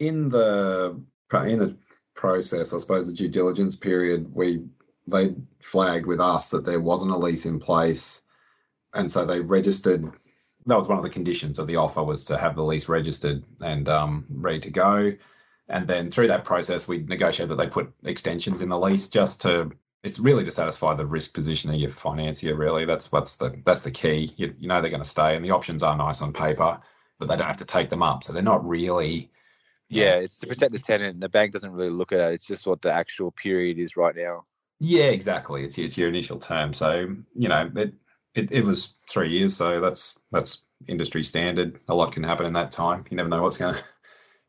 in 0.00 0.28
the 0.28 1.00
in 1.32 1.60
the 1.60 1.76
process, 2.14 2.72
I 2.72 2.78
suppose, 2.78 3.06
the 3.06 3.12
due 3.12 3.28
diligence 3.28 3.76
period. 3.76 4.34
We 4.34 4.64
they 5.06 5.36
flagged 5.60 6.06
with 6.06 6.20
us 6.20 6.48
that 6.50 6.64
there 6.64 6.80
wasn't 6.80 7.12
a 7.12 7.16
lease 7.16 7.46
in 7.46 7.60
place, 7.60 8.22
and 8.94 9.10
so 9.10 9.24
they 9.24 9.40
registered. 9.40 10.10
That 10.66 10.76
was 10.76 10.88
one 10.88 10.98
of 10.98 11.04
the 11.04 11.10
conditions 11.10 11.58
of 11.58 11.66
the 11.66 11.76
offer 11.76 12.02
was 12.02 12.22
to 12.24 12.36
have 12.36 12.54
the 12.54 12.62
lease 12.62 12.88
registered 12.88 13.42
and 13.60 13.88
um, 13.88 14.26
ready 14.28 14.60
to 14.60 14.70
go. 14.70 15.12
And 15.68 15.88
then 15.88 16.10
through 16.10 16.28
that 16.28 16.44
process, 16.44 16.86
we 16.86 16.98
negotiated 16.98 17.50
that 17.50 17.62
they 17.62 17.70
put 17.70 17.92
extensions 18.04 18.60
in 18.60 18.68
the 18.68 18.78
lease 18.78 19.08
just 19.08 19.40
to 19.42 19.70
it's 20.02 20.18
really 20.18 20.44
to 20.44 20.52
satisfy 20.52 20.94
the 20.94 21.06
risk 21.06 21.34
position 21.34 21.70
of 21.70 21.76
your 21.76 21.90
financier. 21.90 22.54
Really, 22.54 22.84
that's 22.84 23.12
what's 23.12 23.36
the 23.36 23.60
that's 23.64 23.82
the 23.82 23.90
key. 23.90 24.32
You, 24.36 24.54
you 24.58 24.68
know 24.68 24.80
they're 24.80 24.90
going 24.90 25.02
to 25.02 25.08
stay, 25.08 25.36
and 25.36 25.44
the 25.44 25.50
options 25.50 25.82
are 25.82 25.96
nice 25.96 26.22
on 26.22 26.32
paper, 26.32 26.80
but 27.18 27.28
they 27.28 27.36
don't 27.36 27.46
have 27.46 27.58
to 27.58 27.64
take 27.64 27.90
them 27.90 28.02
up. 28.02 28.24
So 28.24 28.32
they're 28.32 28.42
not 28.42 28.66
really. 28.66 29.30
Yeah, 29.88 30.16
it's 30.16 30.38
to 30.38 30.46
protect 30.46 30.72
the 30.72 30.78
tenant, 30.78 31.14
and 31.14 31.22
the 31.22 31.28
bank 31.28 31.52
doesn't 31.52 31.72
really 31.72 31.90
look 31.90 32.12
at 32.12 32.20
it. 32.20 32.34
It's 32.34 32.46
just 32.46 32.66
what 32.66 32.80
the 32.80 32.92
actual 32.92 33.32
period 33.32 33.78
is 33.78 33.96
right 33.96 34.14
now. 34.14 34.46
Yeah, 34.78 35.06
exactly. 35.06 35.64
It's 35.64 35.76
it's 35.78 35.98
your 35.98 36.08
initial 36.08 36.38
term. 36.38 36.72
So 36.72 37.14
you 37.34 37.48
know 37.48 37.70
it 37.76 37.92
it, 38.34 38.52
it 38.52 38.64
was 38.64 38.94
three 39.08 39.28
years. 39.28 39.56
So 39.56 39.80
that's 39.80 40.18
that's 40.32 40.64
industry 40.88 41.24
standard. 41.24 41.78
A 41.88 41.94
lot 41.94 42.12
can 42.12 42.22
happen 42.22 42.46
in 42.46 42.52
that 42.54 42.72
time. 42.72 43.04
You 43.10 43.16
never 43.16 43.28
know 43.28 43.42
what's 43.42 43.56
going 43.56 43.74
to 43.74 43.84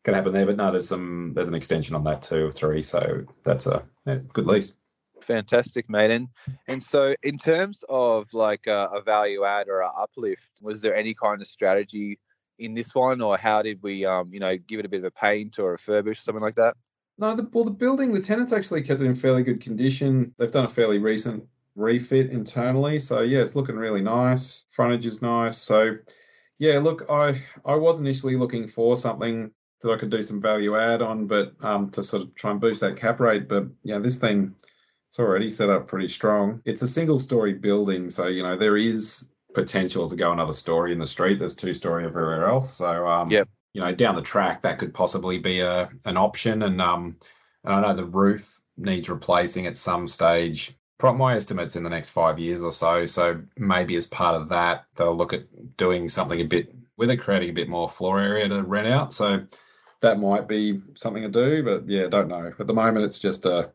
can 0.03 0.13
happen 0.13 0.33
there. 0.33 0.45
But 0.45 0.57
no, 0.57 0.71
there's 0.71 0.87
some 0.87 1.33
there's 1.35 1.47
an 1.47 1.55
extension 1.55 1.95
on 1.95 2.03
that 2.05 2.21
too 2.21 2.45
of 2.45 2.53
three. 2.53 2.81
So 2.81 3.25
that's 3.43 3.67
a 3.67 3.83
yeah, 4.05 4.19
good 4.33 4.47
lease. 4.47 4.73
Fantastic, 5.21 5.89
mate. 5.89 6.11
And, 6.11 6.27
and 6.67 6.81
so, 6.81 7.13
in 7.21 7.37
terms 7.37 7.83
of 7.89 8.33
like 8.33 8.65
a, 8.67 8.89
a 8.91 9.01
value 9.01 9.43
add 9.45 9.69
or 9.69 9.81
a 9.81 9.89
uplift, 9.89 10.49
was 10.61 10.81
there 10.81 10.95
any 10.95 11.13
kind 11.13 11.41
of 11.41 11.47
strategy 11.47 12.19
in 12.59 12.73
this 12.73 12.93
one, 12.93 13.21
or 13.21 13.37
how 13.37 13.61
did 13.61 13.81
we, 13.81 14.05
um, 14.05 14.33
you 14.33 14.39
know, 14.39 14.57
give 14.57 14.79
it 14.79 14.85
a 14.85 14.89
bit 14.89 14.99
of 14.99 15.05
a 15.05 15.11
paint 15.11 15.59
or 15.59 15.73
a 15.73 15.77
refurbish, 15.77 16.17
something 16.17 16.41
like 16.41 16.55
that? 16.55 16.75
No, 17.17 17.35
the, 17.35 17.47
well, 17.53 17.63
the 17.63 17.71
building, 17.71 18.13
the 18.13 18.19
tenants 18.19 18.51
actually 18.51 18.81
kept 18.81 19.01
it 19.01 19.05
in 19.05 19.15
fairly 19.15 19.43
good 19.43 19.61
condition. 19.61 20.33
They've 20.37 20.51
done 20.51 20.65
a 20.65 20.69
fairly 20.69 20.97
recent 20.97 21.43
refit 21.75 22.31
internally, 22.31 22.99
so 22.99 23.21
yeah, 23.21 23.41
it's 23.41 23.55
looking 23.55 23.75
really 23.75 24.01
nice. 24.01 24.65
Frontage 24.71 25.05
is 25.05 25.21
nice, 25.21 25.57
so 25.57 25.95
yeah. 26.59 26.79
Look, 26.79 27.05
I 27.09 27.41
I 27.65 27.75
was 27.75 27.99
initially 27.99 28.35
looking 28.35 28.67
for 28.67 28.95
something 28.97 29.51
that 29.81 29.91
I 29.91 29.97
could 29.97 30.11
do 30.11 30.23
some 30.23 30.41
value 30.41 30.77
add 30.77 31.01
on, 31.01 31.27
but 31.27 31.53
um, 31.61 31.89
to 31.91 32.03
sort 32.03 32.23
of 32.23 32.35
try 32.35 32.51
and 32.51 32.61
boost 32.61 32.81
that 32.81 32.97
cap 32.97 33.19
rate. 33.19 33.47
But 33.47 33.67
yeah, 33.83 33.99
this 33.99 34.17
thing 34.17 34.55
it's 35.11 35.19
already 35.19 35.49
set 35.49 35.69
up 35.69 35.89
pretty 35.89 36.07
strong. 36.07 36.61
It's 36.63 36.83
a 36.83 36.87
single 36.87 37.19
story 37.19 37.53
building, 37.53 38.09
so 38.09 38.27
you 38.27 38.43
know 38.43 38.55
there 38.55 38.77
is 38.77 39.27
potential 39.53 40.09
to 40.09 40.15
go 40.15 40.31
another 40.31 40.53
story 40.53 40.93
in 40.93 40.99
the 40.99 41.07
street. 41.07 41.39
There's 41.39 41.55
two 41.55 41.73
story 41.73 42.05
everywhere 42.05 42.47
else. 42.47 42.77
So 42.77 43.05
um, 43.07 43.29
yep. 43.29 43.49
you 43.73 43.81
know, 43.81 43.91
down 43.91 44.15
the 44.15 44.21
track 44.21 44.61
that 44.61 44.79
could 44.79 44.93
possibly 44.93 45.37
be 45.37 45.59
a 45.59 45.89
an 46.05 46.15
option. 46.15 46.63
And 46.63 46.81
um, 46.81 47.17
I 47.65 47.81
know 47.81 47.93
the 47.93 48.05
roof 48.05 48.61
needs 48.77 49.09
replacing 49.09 49.67
at 49.67 49.75
some 49.75 50.07
stage. 50.07 50.77
My 51.03 51.35
estimate's 51.35 51.75
in 51.75 51.83
the 51.83 51.89
next 51.89 52.09
five 52.09 52.37
years 52.37 52.63
or 52.63 52.71
so. 52.71 53.05
So 53.05 53.41
maybe 53.57 53.95
as 53.95 54.07
part 54.07 54.35
of 54.39 54.49
that, 54.49 54.85
they'll 54.95 55.15
look 55.15 55.33
at 55.33 55.77
doing 55.77 56.07
something 56.09 56.39
a 56.39 56.45
bit 56.45 56.75
with 56.97 57.09
it, 57.09 57.17
creating 57.17 57.49
a 57.49 57.53
bit 57.53 57.69
more 57.69 57.89
floor 57.89 58.19
area 58.19 58.47
to 58.47 58.63
rent 58.63 58.87
out. 58.87 59.13
So 59.13 59.43
that 60.01 60.19
might 60.19 60.47
be 60.47 60.81
something 60.95 61.23
to 61.23 61.29
do. 61.29 61.63
But 61.63 61.89
yeah, 61.89 62.07
don't 62.07 62.27
know. 62.27 62.51
At 62.59 62.67
the 62.67 62.73
moment, 62.73 63.05
it's 63.05 63.19
just 63.19 63.45
a 63.45 63.71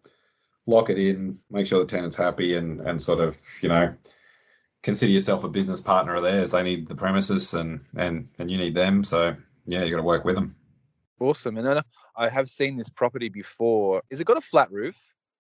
lock 0.67 0.91
it 0.91 0.99
in, 0.99 1.39
make 1.51 1.67
sure 1.67 1.79
the 1.81 1.87
tenant's 1.87 2.17
happy, 2.17 2.55
and 2.55 2.81
and 2.81 3.01
sort 3.01 3.21
of 3.21 3.37
you 3.63 3.69
know 3.69 3.93
consider 4.83 5.11
yourself 5.11 5.45
a 5.45 5.49
business 5.49 5.81
partner 5.81 6.15
of 6.15 6.23
theirs. 6.23 6.53
They 6.53 6.63
need 6.63 6.89
the 6.89 6.95
premises, 6.95 7.55
and 7.55 7.81
and 7.97 8.29
and 8.39 8.51
you 8.51 8.59
need 8.59 8.75
them. 8.75 9.05
So 9.05 9.35
yeah, 9.67 9.83
you 9.83 9.91
got 9.91 9.97
to 9.97 10.03
work 10.03 10.25
with 10.25 10.35
them. 10.35 10.55
Awesome. 11.19 11.57
And 11.57 11.83
I 12.17 12.29
have 12.29 12.49
seen 12.49 12.77
this 12.77 12.91
property 12.91 13.29
before. 13.29 14.03
Is 14.11 14.21
it 14.21 14.27
got 14.27 14.37
a 14.37 14.43
flat 14.43 14.71
roof? 14.71 14.97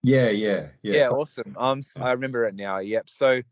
Yeah, 0.07 0.29
yeah, 0.29 0.69
yeah. 0.83 0.95
Yeah, 0.95 1.09
awesome. 1.09 1.57
Um, 1.59 1.83
I 1.97 2.13
remember 2.13 2.45
it 2.45 2.55
now. 2.55 2.79
Yep. 2.79 3.11
So 3.11 3.43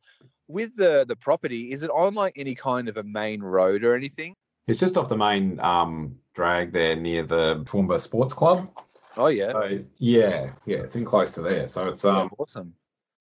with 0.46 0.76
the 0.76 1.04
the 1.04 1.16
property, 1.16 1.72
is 1.72 1.82
it 1.82 1.90
on 1.90 2.14
like 2.14 2.34
any 2.36 2.54
kind 2.54 2.88
of 2.88 2.96
a 2.96 3.02
main 3.02 3.42
road 3.42 3.82
or 3.82 3.96
anything? 3.96 4.36
It's 4.68 4.78
just 4.78 4.96
off 4.96 5.08
the 5.08 5.16
main 5.16 5.58
um 5.58 6.16
drag 6.32 6.72
there 6.72 6.94
near 6.94 7.24
the 7.24 7.64
Toowoomba 7.64 8.00
Sports 8.00 8.34
Club. 8.34 8.70
Oh 9.16 9.26
yeah. 9.26 9.50
So, 9.50 9.80
yeah, 9.98 10.52
yeah, 10.64 10.78
it's 10.78 10.94
in 10.94 11.04
close 11.04 11.32
to 11.32 11.42
there. 11.42 11.66
So 11.66 11.88
it's 11.88 12.04
um 12.04 12.16
yeah, 12.16 12.28
awesome. 12.38 12.74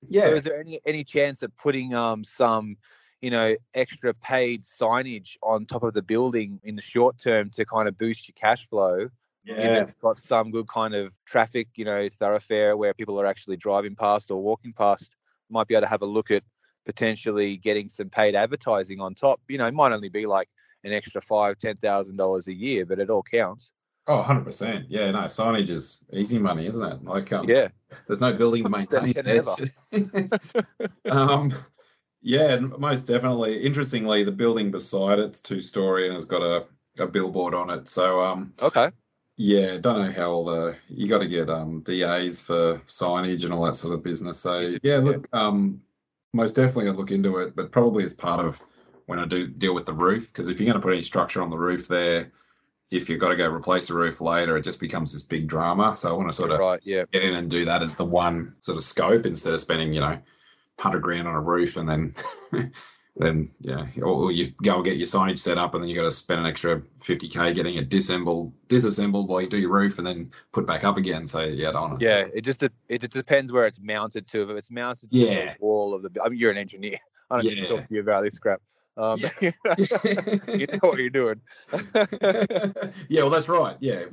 Yeah. 0.08 0.24
So 0.26 0.36
is 0.36 0.44
there 0.44 0.60
any 0.60 0.80
any 0.86 1.04
chance 1.04 1.42
of 1.42 1.58
putting 1.58 1.96
um 1.96 2.24
some 2.24 2.78
you 3.22 3.32
know 3.32 3.56
extra 3.74 4.14
paid 4.14 4.62
signage 4.62 5.38
on 5.42 5.66
top 5.66 5.82
of 5.82 5.96
the 5.96 6.04
building 6.04 6.60
in 6.64 6.76
the 6.76 6.84
short 6.84 7.18
term 7.18 7.50
to 7.56 7.66
kind 7.66 7.88
of 7.88 7.98
boost 7.98 8.28
your 8.28 8.36
cash 8.36 8.70
flow? 8.70 9.10
Yeah. 9.44 9.56
If 9.56 9.82
it's 9.84 9.96
got 9.96 10.20
some 10.20 10.52
good 10.52 10.68
kind 10.68 10.94
of 10.94 11.14
traffic, 11.26 11.68
you 11.76 11.86
know, 11.86 12.08
thoroughfare 12.10 12.78
where 12.78 12.94
people 12.94 13.20
are 13.20 13.26
actually 13.26 13.58
driving 13.58 13.96
past 13.96 14.32
or 14.32 14.42
walking 14.42 14.74
past, 14.74 15.16
might 15.50 15.68
be 15.68 15.76
able 15.76 15.82
to 15.82 15.88
have 15.88 16.02
a 16.02 16.06
look 16.08 16.32
at 16.32 16.44
potentially 16.86 17.58
getting 17.58 17.90
some 17.90 18.10
paid 18.10 18.36
advertising 18.36 19.00
on 19.00 19.16
top. 19.16 19.42
You 19.48 19.58
know, 19.58 19.68
it 19.68 19.74
might 19.74 19.92
only 19.92 20.10
be 20.10 20.26
like 20.26 20.50
an 20.84 20.94
extra 20.94 21.22
five, 21.22 21.58
ten 21.58 21.76
thousand 21.78 22.18
dollars 22.18 22.48
a 22.48 22.54
year, 22.54 22.86
but 22.86 23.00
it 23.00 23.10
all 23.10 23.24
counts. 23.24 23.72
Oh, 24.06 24.22
100%. 24.22 24.86
Yeah, 24.90 25.12
no, 25.12 25.20
signage 25.20 25.70
is 25.70 26.00
easy 26.12 26.38
money, 26.38 26.68
isn't 26.68 26.84
it? 26.84 27.04
Like, 27.06 27.32
um, 27.32 27.48
yeah, 27.48 27.70
there's 28.06 28.20
no 28.20 28.34
building 28.34 28.64
to 28.64 28.70
maintain. 28.70 29.40
um, 31.10 31.54
yeah, 32.22 32.58
most 32.58 33.06
definitely. 33.06 33.64
Interestingly, 33.64 34.24
the 34.24 34.32
building 34.32 34.72
beside 34.72 35.20
it's 35.20 35.40
two 35.40 35.62
story 35.62 36.08
and 36.08 36.16
has 36.16 36.26
got 36.26 36.42
a, 36.42 36.66
a 37.00 37.08
billboard 37.08 37.54
on 37.54 37.70
it. 37.70 37.88
So, 37.88 38.22
um, 38.22 38.54
okay. 38.62 38.92
Yeah, 39.36 39.78
don't 39.78 40.06
know 40.06 40.12
how 40.12 40.32
all 40.32 40.46
the 40.46 40.76
you 40.88 41.08
got 41.08 41.20
to 41.20 41.28
get 41.28 41.50
um 41.50 41.82
DAs 41.82 42.40
for 42.40 42.80
signage 42.88 43.44
and 43.44 43.54
all 43.54 43.66
that 43.66 43.76
sort 43.76 43.94
of 43.94 44.04
business. 44.04 44.40
So 44.40 44.78
yeah, 44.84 44.98
look, 44.98 45.28
um, 45.34 45.82
most 46.34 46.56
definitely 46.56 46.88
I'll 46.88 46.96
look 46.96 47.12
into 47.12 47.38
it, 47.38 47.56
but 47.56 47.72
probably 47.72 48.04
as 48.04 48.14
part 48.14 48.46
of 48.46 48.62
when 49.08 49.20
I 49.20 49.26
do 49.26 49.48
deal 49.48 49.74
with 49.74 49.86
the 49.86 49.94
roof, 49.94 50.28
because 50.28 50.48
if 50.48 50.60
you're 50.60 50.66
going 50.68 50.80
to 50.80 50.86
put 50.86 50.94
any 50.94 51.04
structure 51.04 51.42
on 51.42 51.50
the 51.50 51.58
roof 51.58 51.88
there, 51.88 52.32
if 52.92 53.10
you've 53.10 53.20
got 53.20 53.30
to 53.30 53.36
go 53.36 53.50
replace 53.50 53.88
the 53.88 53.96
roof 53.96 54.22
later, 54.22 54.56
it 54.56 54.64
just 54.64 54.80
becomes 54.80 55.12
this 55.12 55.24
big 55.24 55.48
drama. 55.48 55.98
So 55.98 56.10
I 56.10 56.14
want 56.14 56.30
to 56.30 56.34
sort 56.34 56.52
of 56.52 56.60
right, 56.60 56.80
yeah. 56.84 57.06
get 57.12 57.24
in 57.24 57.34
and 57.36 57.50
do 57.50 57.66
that 57.66 57.82
as 57.82 57.96
the 57.96 58.06
one 58.06 58.56
sort 58.62 58.78
of 58.78 58.84
scope 58.84 59.26
instead 59.26 59.54
of 59.54 59.60
spending, 59.60 59.94
you 59.94 60.00
know, 60.00 60.18
hundred 60.80 61.02
grand 61.02 61.28
on 61.28 61.36
a 61.36 61.42
roof 61.42 61.78
and 61.78 61.90
then 61.90 62.16
then 63.16 63.50
yeah, 63.60 63.86
or, 64.02 64.32
you 64.32 64.52
go 64.64 64.76
and 64.76 64.86
get 64.86 64.98
your 64.98 65.06
signage 65.06 65.38
set 65.38 65.58
up 65.58 65.76
and 65.76 65.84
then 65.84 65.90
you 65.90 65.96
got 65.96 66.04
to 66.04 66.12
spend 66.12 66.40
an 66.40 66.48
extra 66.48 66.82
fifty 67.00 67.28
k 67.28 67.54
getting 67.54 67.76
it 67.76 67.90
disassembled 67.90 68.52
disassembled 68.70 69.30
while 69.30 69.42
you 69.42 69.48
do 69.48 69.58
your 69.58 69.72
roof 69.72 70.00
and 70.00 70.08
then 70.08 70.32
put 70.52 70.66
back 70.66 70.84
up 70.84 70.98
again. 70.98 71.28
So 71.28 71.42
yeah, 71.42 71.70
on 71.72 71.98
Yeah, 72.00 72.26
it 72.34 72.42
just 72.42 72.64
it 72.64 73.02
just 73.02 73.14
depends 73.14 73.52
where 73.52 73.68
it's 73.68 73.80
mounted 73.80 74.28
to. 74.30 74.50
If 74.50 74.58
it's 74.58 74.72
mounted 74.72 75.12
to 75.12 75.18
yeah. 75.18 75.54
the 75.54 75.58
wall 75.60 75.94
of 75.94 76.02
the, 76.02 76.10
I 76.24 76.30
mean, 76.30 76.40
you're 76.40 76.52
an 76.52 76.58
engineer. 76.58 76.98
I 77.30 77.38
don't 77.38 77.46
yeah. 77.46 77.52
need 77.52 77.68
to 77.68 77.68
talk 77.68 77.86
to 77.86 77.94
you 77.94 78.02
about 78.02 78.24
this 78.24 78.40
crap. 78.40 78.62
Um, 78.96 79.20
yeah. 79.20 79.30
you 80.48 80.68
know 80.68 80.80
what 80.82 81.00
you're 81.00 81.10
doing. 81.10 81.42
yeah, 83.10 83.22
well, 83.22 83.30
that's 83.32 83.50
right. 83.50 83.76
Yeah, 83.80 84.04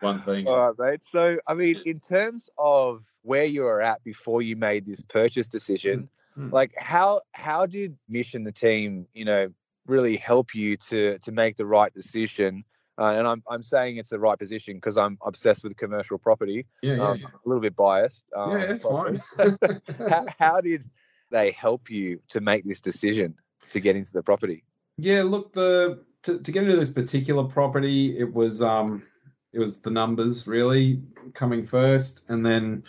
one 0.00 0.20
thing. 0.22 0.46
All 0.46 0.72
right, 0.72 0.74
mate. 0.78 1.04
So, 1.06 1.38
I 1.46 1.54
mean, 1.54 1.80
in 1.86 1.98
terms 2.00 2.50
of 2.58 3.02
where 3.22 3.44
you 3.44 3.62
were 3.62 3.80
at 3.80 4.04
before 4.04 4.42
you 4.42 4.56
made 4.56 4.84
this 4.84 5.00
purchase 5.02 5.48
decision, 5.48 6.10
mm-hmm. 6.38 6.54
like 6.54 6.72
how 6.76 7.22
how 7.32 7.66
did 7.66 7.96
Mission 8.08 8.44
the 8.44 8.52
team, 8.52 9.06
you 9.12 9.24
know, 9.24 9.48
really 9.86 10.16
help 10.16 10.54
you 10.54 10.76
to 10.76 11.18
to 11.18 11.32
make 11.32 11.56
the 11.56 11.66
right 11.66 11.92
decision? 11.92 12.64
Uh, 12.98 13.14
and 13.16 13.26
I'm 13.26 13.42
I'm 13.48 13.62
saying 13.62 13.96
it's 13.96 14.10
the 14.10 14.18
right 14.18 14.38
position 14.38 14.74
because 14.74 14.96
I'm 14.96 15.18
obsessed 15.24 15.64
with 15.64 15.76
commercial 15.76 16.18
property. 16.18 16.66
Yeah, 16.82 16.94
yeah, 16.94 17.08
um, 17.08 17.18
yeah. 17.18 17.26
A 17.26 17.48
little 17.48 17.62
bit 17.62 17.76
biased. 17.76 18.24
Um, 18.36 18.52
yeah, 18.52 18.72
it's 18.72 18.84
fine. 18.84 19.22
how, 20.08 20.26
how 20.38 20.60
did 20.60 20.84
they 21.30 21.50
help 21.52 21.90
you 21.90 22.20
to 22.30 22.40
make 22.40 22.64
this 22.64 22.80
decision? 22.80 23.34
to 23.70 23.80
get 23.80 23.96
into 23.96 24.12
the 24.12 24.22
property? 24.22 24.64
Yeah, 24.96 25.22
look, 25.22 25.52
the 25.52 26.04
to, 26.24 26.38
to 26.40 26.52
get 26.52 26.64
into 26.64 26.76
this 26.76 26.90
particular 26.90 27.44
property, 27.44 28.18
it 28.18 28.32
was 28.32 28.62
um 28.62 29.02
it 29.52 29.58
was 29.58 29.78
the 29.78 29.90
numbers 29.90 30.46
really 30.46 31.02
coming 31.34 31.66
first, 31.66 32.22
and 32.28 32.44
then 32.44 32.84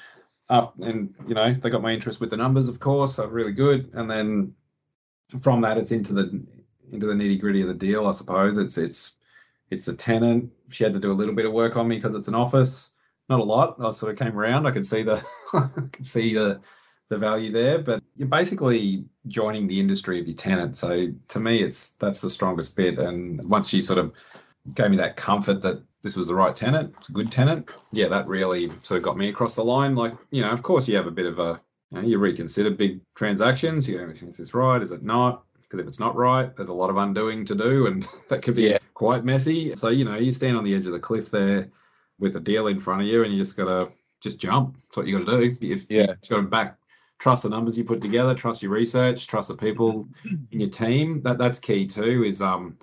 after, 0.50 0.84
and 0.84 1.14
you 1.28 1.36
know 1.36 1.54
they 1.54 1.70
got 1.70 1.82
my 1.82 1.94
interest 1.94 2.20
with 2.20 2.30
the 2.30 2.38
numbers, 2.38 2.68
of 2.68 2.80
course, 2.80 3.16
so 3.16 3.28
really 3.28 3.52
good, 3.52 3.90
and 3.94 4.10
then 4.10 4.54
from 5.42 5.62
that 5.62 5.78
it's 5.78 5.92
into 5.92 6.14
the 6.14 6.44
into 6.92 7.06
the 7.06 7.14
nitty 7.14 7.40
gritty 7.40 7.62
of 7.62 7.68
the 7.68 7.74
deal, 7.74 8.08
I 8.08 8.12
suppose. 8.12 8.58
It's 8.58 8.78
it's 8.78 9.16
it's 9.70 9.86
the 9.86 9.94
tenant. 9.94 10.52
She 10.70 10.84
had 10.84 10.94
to 10.94 11.00
do 11.00 11.12
a 11.12 11.14
little 11.14 11.36
bit 11.36 11.46
of 11.46 11.54
work 11.54 11.76
on 11.76 11.88
me 11.88 11.98
because 11.98 12.16
it's 12.16 12.28
an 12.28 12.36
office, 12.36 12.92
not 13.30 13.40
a 13.40 13.44
lot. 13.44 13.76
I 13.80 13.92
sort 13.92 14.12
of 14.12 14.18
came 14.18 14.38
around. 14.38 14.66
I 14.66 14.72
could 14.72 14.88
see 14.88 15.04
the 15.04 15.24
I 15.54 15.68
could 15.92 16.08
see 16.08 16.34
the 16.34 16.62
the 17.10 17.18
value 17.18 17.52
there. 17.52 17.80
But 17.80 18.04
you're 18.16 18.28
basically 18.28 19.06
joining 19.28 19.68
the 19.68 19.80
industry 19.80 20.20
of 20.20 20.28
your 20.28 20.38
tenant. 20.38 20.76
So 20.76 21.08
to 21.28 21.40
me, 21.40 21.62
it's 21.62 21.90
that's 22.00 22.22
the 22.22 22.30
strongest 22.30 22.76
bit. 22.76 22.98
And 22.98 23.48
once 23.50 23.72
you 23.74 23.82
sort 23.82 24.00
of 24.00 24.14
gave 24.74 24.92
me 24.92 24.98
that 24.98 25.16
comfort 25.16 25.62
that 25.62 25.84
this 26.02 26.16
was 26.16 26.28
the 26.28 26.36
right 26.36 26.56
tenant, 26.56 26.94
it's 26.98 27.10
a 27.10 27.14
good 27.14 27.32
tenant. 27.32 27.70
Yeah, 27.92 28.08
that 28.08 28.28
really 28.28 28.72
sort 28.84 29.00
of 29.00 29.04
got 29.04 29.18
me 29.18 29.30
across 29.30 29.56
the 29.56 29.64
line. 29.64 29.96
Like, 29.96 30.14
you 30.32 30.42
know, 30.42 30.52
of 30.52 30.64
course 30.64 30.88
you 30.88 30.96
have 30.96 31.08
a 31.08 31.12
bit 31.12 31.26
of 31.26 31.40
a, 31.40 31.62
you, 31.92 32.02
know, 32.02 32.08
you 32.08 32.20
reconsider 32.20 32.72
big 32.72 33.02
transactions. 33.16 33.88
You 33.88 33.98
know, 33.98 34.10
is 34.10 34.38
this 34.38 34.54
right? 34.54 34.82
Is 34.82 34.92
it 34.92 35.04
not? 35.04 35.44
Because 35.62 35.82
if 35.82 35.88
it's 35.88 36.00
not 36.00 36.16
right, 36.16 36.56
there's 36.56 36.70
a 36.70 36.74
lot 36.74 36.90
of 36.90 36.98
undoing 36.98 37.46
to 37.46 37.56
do, 37.56 37.88
and 37.88 38.08
that 38.30 38.42
could 38.42 38.56
be 38.56 38.64
yeah. 38.64 38.78
quite 38.94 39.26
messy. 39.26 39.76
So 39.76 39.90
you 39.90 40.06
know, 40.06 40.16
you 40.16 40.32
stand 40.32 40.58
on 40.58 40.64
the 40.64 40.74
edge 40.74 40.88
of 40.88 40.94
the 40.94 41.00
cliff 41.00 41.30
there 41.30 41.70
with 42.18 42.36
a 42.36 42.40
deal 42.40 42.68
in 42.68 42.80
front 42.80 43.02
of 43.02 43.08
you, 43.08 43.24
and 43.24 43.34
you 43.34 43.40
just 43.40 43.58
gotta 43.58 43.90
just 44.22 44.40
jump. 44.40 44.76
That's 44.76 44.98
what 44.98 45.08
you 45.08 45.20
got 45.20 45.32
to 45.32 45.38
do. 45.38 45.58
If 45.62 45.86
yeah, 45.90 46.14
you 46.24 46.30
got 46.30 46.36
to 46.38 46.42
back 46.44 46.78
trust 47.20 47.44
the 47.44 47.50
numbers 47.50 47.78
you 47.78 47.84
put 47.84 48.02
together, 48.02 48.34
trust 48.34 48.64
your 48.64 48.72
research, 48.72 49.28
trust 49.28 49.50
the 49.50 49.56
people 49.56 50.08
in 50.52 50.60
your 50.60 50.70
team. 50.70 51.22
That 51.22 51.38
that's 51.38 51.60
key 51.60 51.86
too. 51.86 52.24
Is 52.24 52.42
um, 52.42 52.78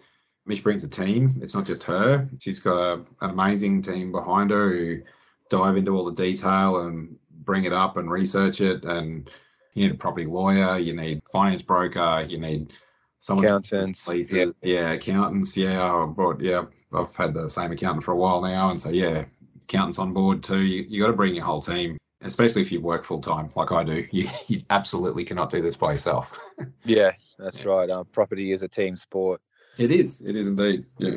Mish 0.47 0.63
brings 0.63 0.85
a 0.85 0.89
team. 0.89 1.39
It's 1.43 1.55
not 1.55 1.67
just 1.67 1.83
her. 1.85 2.29
She's 2.39 2.61
got 2.61 2.77
a, 2.79 2.95
an 3.21 3.31
amazing 3.31 3.83
team 3.83 4.13
behind 4.13 4.51
her 4.51 4.71
who 4.71 5.03
dive 5.51 5.77
into 5.77 5.97
all 5.97 6.05
the 6.05 6.13
detail 6.13 6.83
and 6.83 7.17
bring 7.45 7.65
it 7.65 7.73
up 7.73 7.97
and 7.97 8.11
research 8.11 8.61
it, 8.61 8.85
and 8.85 9.29
you 9.75 9.85
need 9.85 9.95
a 9.95 9.99
property 9.99 10.27
lawyer, 10.27 10.79
you 10.79 10.95
need 10.95 11.23
finance 11.31 11.63
broker, 11.63 12.25
you 12.29 12.39
need 12.39 12.73
someone 13.21 13.45
Accountants, 13.45 14.07
leases, 14.07 14.55
yeah. 14.63 14.93
accountants, 14.93 15.57
yeah. 15.57 15.83
I 15.83 16.07
brought, 16.07 16.41
yeah, 16.41 16.65
I've 16.93 17.15
had 17.15 17.35
the 17.35 17.49
same 17.49 17.73
accountant 17.73 18.05
for 18.05 18.13
a 18.13 18.17
while 18.17 18.41
now, 18.41 18.71
and 18.71 18.81
so 18.81 18.91
yeah, 18.91 19.25
accountants 19.65 19.99
on 19.99 20.13
board 20.13 20.43
too. 20.43 20.61
You 20.61 20.85
you 20.89 21.03
got 21.03 21.09
to 21.09 21.17
bring 21.17 21.35
your 21.35 21.45
whole 21.45 21.61
team, 21.61 21.99
especially 22.23 22.63
if 22.63 22.71
you 22.71 22.81
work 22.81 23.05
full 23.05 23.21
time 23.21 23.51
like 23.57 23.73
I 23.73 23.85
do. 23.85 24.07
You 24.13 24.29
you 24.47 24.63
absolutely 24.71 25.25
cannot 25.25 25.51
do 25.51 25.61
this 25.61 25.77
by 25.77 25.93
yourself. 25.93 26.39
Yeah, 26.85 27.13
that's 27.39 27.65
right. 27.67 27.91
Uh, 27.91 28.05
property 28.05 28.53
is 28.53 28.63
a 28.63 28.69
team 28.69 28.97
sport. 28.97 29.43
It 29.79 29.91
is. 29.91 30.21
It 30.23 30.37
is 30.37 30.47
indeed. 30.47 30.85
Yeah. 30.99 31.17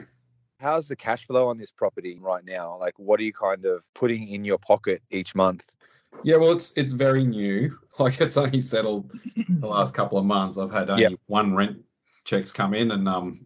How's 0.59 0.87
the 0.87 0.95
cash 0.95 1.25
flow 1.25 1.47
on 1.47 1.57
this 1.57 1.71
property 1.71 2.17
right 2.19 2.43
now? 2.43 2.77
Like, 2.77 2.93
what 2.97 3.19
are 3.19 3.23
you 3.23 3.31
kind 3.33 3.65
of 3.65 3.85
putting 3.95 4.27
in 4.27 4.43
your 4.43 4.57
pocket 4.57 5.01
each 5.09 5.33
month? 5.33 5.73
Yeah, 6.23 6.35
well, 6.37 6.51
it's 6.51 6.73
it's 6.75 6.93
very 6.93 7.23
new. 7.23 7.77
Like 7.99 8.21
it's 8.21 8.37
only 8.37 8.61
settled 8.61 9.11
the 9.35 9.67
last 9.67 9.93
couple 9.93 10.17
of 10.17 10.23
months. 10.23 10.57
I've 10.57 10.71
had 10.71 10.89
only 10.89 11.01
Yep. 11.03 11.13
one 11.27 11.53
rent 11.53 11.83
checks 12.23 12.49
come 12.49 12.73
in, 12.73 12.91
and 12.91 13.09
um, 13.09 13.45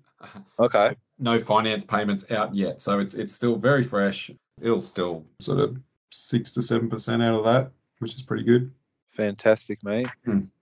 Okay. 0.60 0.96
no 1.18 1.40
finance 1.40 1.84
payments 1.84 2.30
out 2.30 2.54
yet. 2.54 2.80
So 2.80 3.00
it's 3.00 3.16
it's 3.16 3.34
still 3.34 3.56
very 3.56 3.84
fresh. 3.84 4.30
It'll 4.62 4.80
still 4.80 5.26
sort 5.40 5.58
of 5.60 5.78
six 6.12 6.52
to 6.52 6.62
seven 6.62 6.88
percent 6.88 7.24
out 7.24 7.34
of 7.34 7.44
that, 7.46 7.72
which 7.98 8.14
is 8.14 8.22
pretty 8.22 8.44
good. 8.44 8.72
Fantastic, 9.14 9.84
mate. 9.84 10.06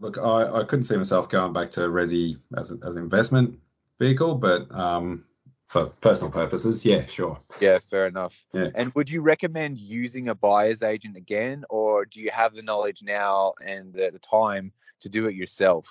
look, 0.00 0.18
I, 0.18 0.60
I 0.60 0.64
couldn't 0.64 0.84
see 0.84 0.96
myself 0.96 1.28
going 1.28 1.52
back 1.52 1.70
to 1.72 1.80
resi 1.80 2.38
as 2.56 2.70
a, 2.70 2.78
as 2.84 2.96
an 2.96 3.02
investment 3.02 3.58
vehicle, 3.98 4.34
but 4.36 4.70
um, 4.74 5.24
for 5.68 5.86
personal 6.00 6.32
purposes, 6.32 6.84
yeah, 6.84 7.06
sure. 7.06 7.38
Yeah, 7.60 7.78
fair 7.90 8.06
enough. 8.06 8.42
Yeah. 8.54 8.70
And 8.74 8.92
would 8.94 9.10
you 9.10 9.20
recommend 9.20 9.78
using 9.78 10.30
a 10.30 10.34
buyer's 10.34 10.82
agent 10.82 11.16
again, 11.16 11.64
or 11.68 12.06
do 12.06 12.20
you 12.20 12.30
have 12.30 12.54
the 12.54 12.62
knowledge 12.62 13.02
now 13.02 13.52
and 13.64 13.92
the, 13.92 14.10
the 14.10 14.18
time 14.18 14.72
to 15.00 15.08
do 15.08 15.26
it 15.26 15.34
yourself? 15.34 15.86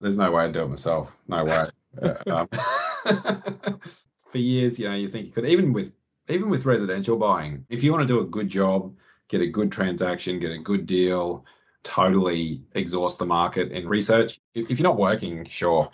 There's 0.00 0.16
no 0.16 0.30
way 0.30 0.44
I'd 0.44 0.52
do 0.52 0.62
it 0.62 0.68
myself. 0.68 1.12
No 1.28 1.44
way. 1.44 1.68
Uh, 2.02 2.14
um, 2.26 2.48
for 4.30 4.38
years, 4.38 4.78
you 4.78 4.88
know, 4.88 4.94
you 4.94 5.10
think 5.10 5.26
you 5.26 5.32
could 5.32 5.44
even 5.44 5.74
with 5.74 5.92
even 6.30 6.48
with 6.48 6.64
residential 6.64 7.18
buying, 7.18 7.66
if 7.68 7.82
you 7.82 7.92
want 7.92 8.00
to 8.00 8.08
do 8.08 8.20
a 8.20 8.24
good 8.24 8.48
job, 8.48 8.94
get 9.28 9.42
a 9.42 9.46
good 9.46 9.70
transaction, 9.70 10.38
get 10.38 10.52
a 10.52 10.58
good 10.58 10.86
deal, 10.86 11.44
totally 11.82 12.62
exhaust 12.72 13.18
the 13.18 13.26
market 13.26 13.72
in 13.72 13.88
research. 13.88 14.40
If, 14.54 14.70
if 14.70 14.78
you're 14.78 14.88
not 14.88 14.96
working, 14.96 15.44
sure, 15.44 15.90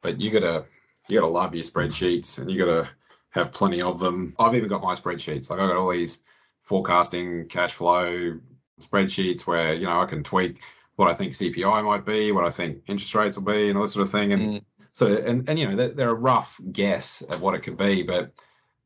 but 0.00 0.20
you 0.20 0.30
gotta 0.30 0.64
you 1.08 1.18
gotta 1.18 1.32
love 1.32 1.54
your 1.54 1.64
spreadsheets 1.64 2.38
and 2.38 2.50
you 2.50 2.64
gotta 2.64 2.88
have 3.30 3.52
plenty 3.52 3.82
of 3.82 3.98
them. 3.98 4.34
I've 4.38 4.54
even 4.54 4.68
got 4.68 4.82
my 4.82 4.94
spreadsheets. 4.94 5.50
Like 5.50 5.58
I 5.58 5.66
got 5.66 5.76
all 5.76 5.90
these 5.90 6.18
forecasting 6.62 7.48
cash 7.48 7.72
flow 7.72 8.38
spreadsheets 8.80 9.46
where 9.46 9.74
you 9.74 9.86
know 9.86 10.00
I 10.00 10.06
can 10.06 10.22
tweak 10.22 10.60
what 10.96 11.10
I 11.10 11.14
think 11.14 11.32
CPI 11.32 11.84
might 11.84 12.04
be, 12.04 12.32
what 12.32 12.44
I 12.44 12.50
think 12.50 12.82
interest 12.88 13.14
rates 13.14 13.36
will 13.36 13.44
be, 13.44 13.68
and 13.68 13.76
all 13.76 13.84
that 13.84 13.88
sort 13.88 14.06
of 14.06 14.12
thing. 14.12 14.32
And 14.32 14.42
Mm. 14.42 14.64
so, 14.92 15.06
and 15.06 15.48
and 15.48 15.58
you 15.58 15.68
know, 15.68 15.76
they're, 15.76 15.88
they're 15.88 16.10
a 16.10 16.14
rough 16.14 16.60
guess 16.72 17.22
at 17.30 17.40
what 17.40 17.54
it 17.54 17.62
could 17.62 17.76
be, 17.76 18.02
but 18.02 18.32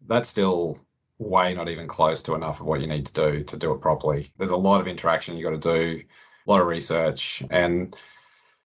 that's 0.07 0.29
still 0.29 0.79
way 1.19 1.55
not 1.55 1.69
even 1.69 1.89
close 1.89 2.23
to 2.23 2.35
enough 2.35 2.61
of 2.61 2.67
what 2.67 2.81
you 2.81 2.87
need 2.87 3.07
to 3.07 3.13
do 3.13 3.43
to 3.45 3.57
do 3.57 3.73
it 3.73 3.81
properly. 3.81 4.33
There's 4.39 4.51
a 4.51 4.57
lot 4.57 4.81
of 4.81 4.87
interaction 4.87 5.37
you 5.37 5.45
got 5.45 5.61
to 5.61 5.73
do, 5.79 6.03
a 6.47 6.51
lot 6.51 6.61
of 6.61 6.67
research, 6.67 7.43
and 7.51 7.97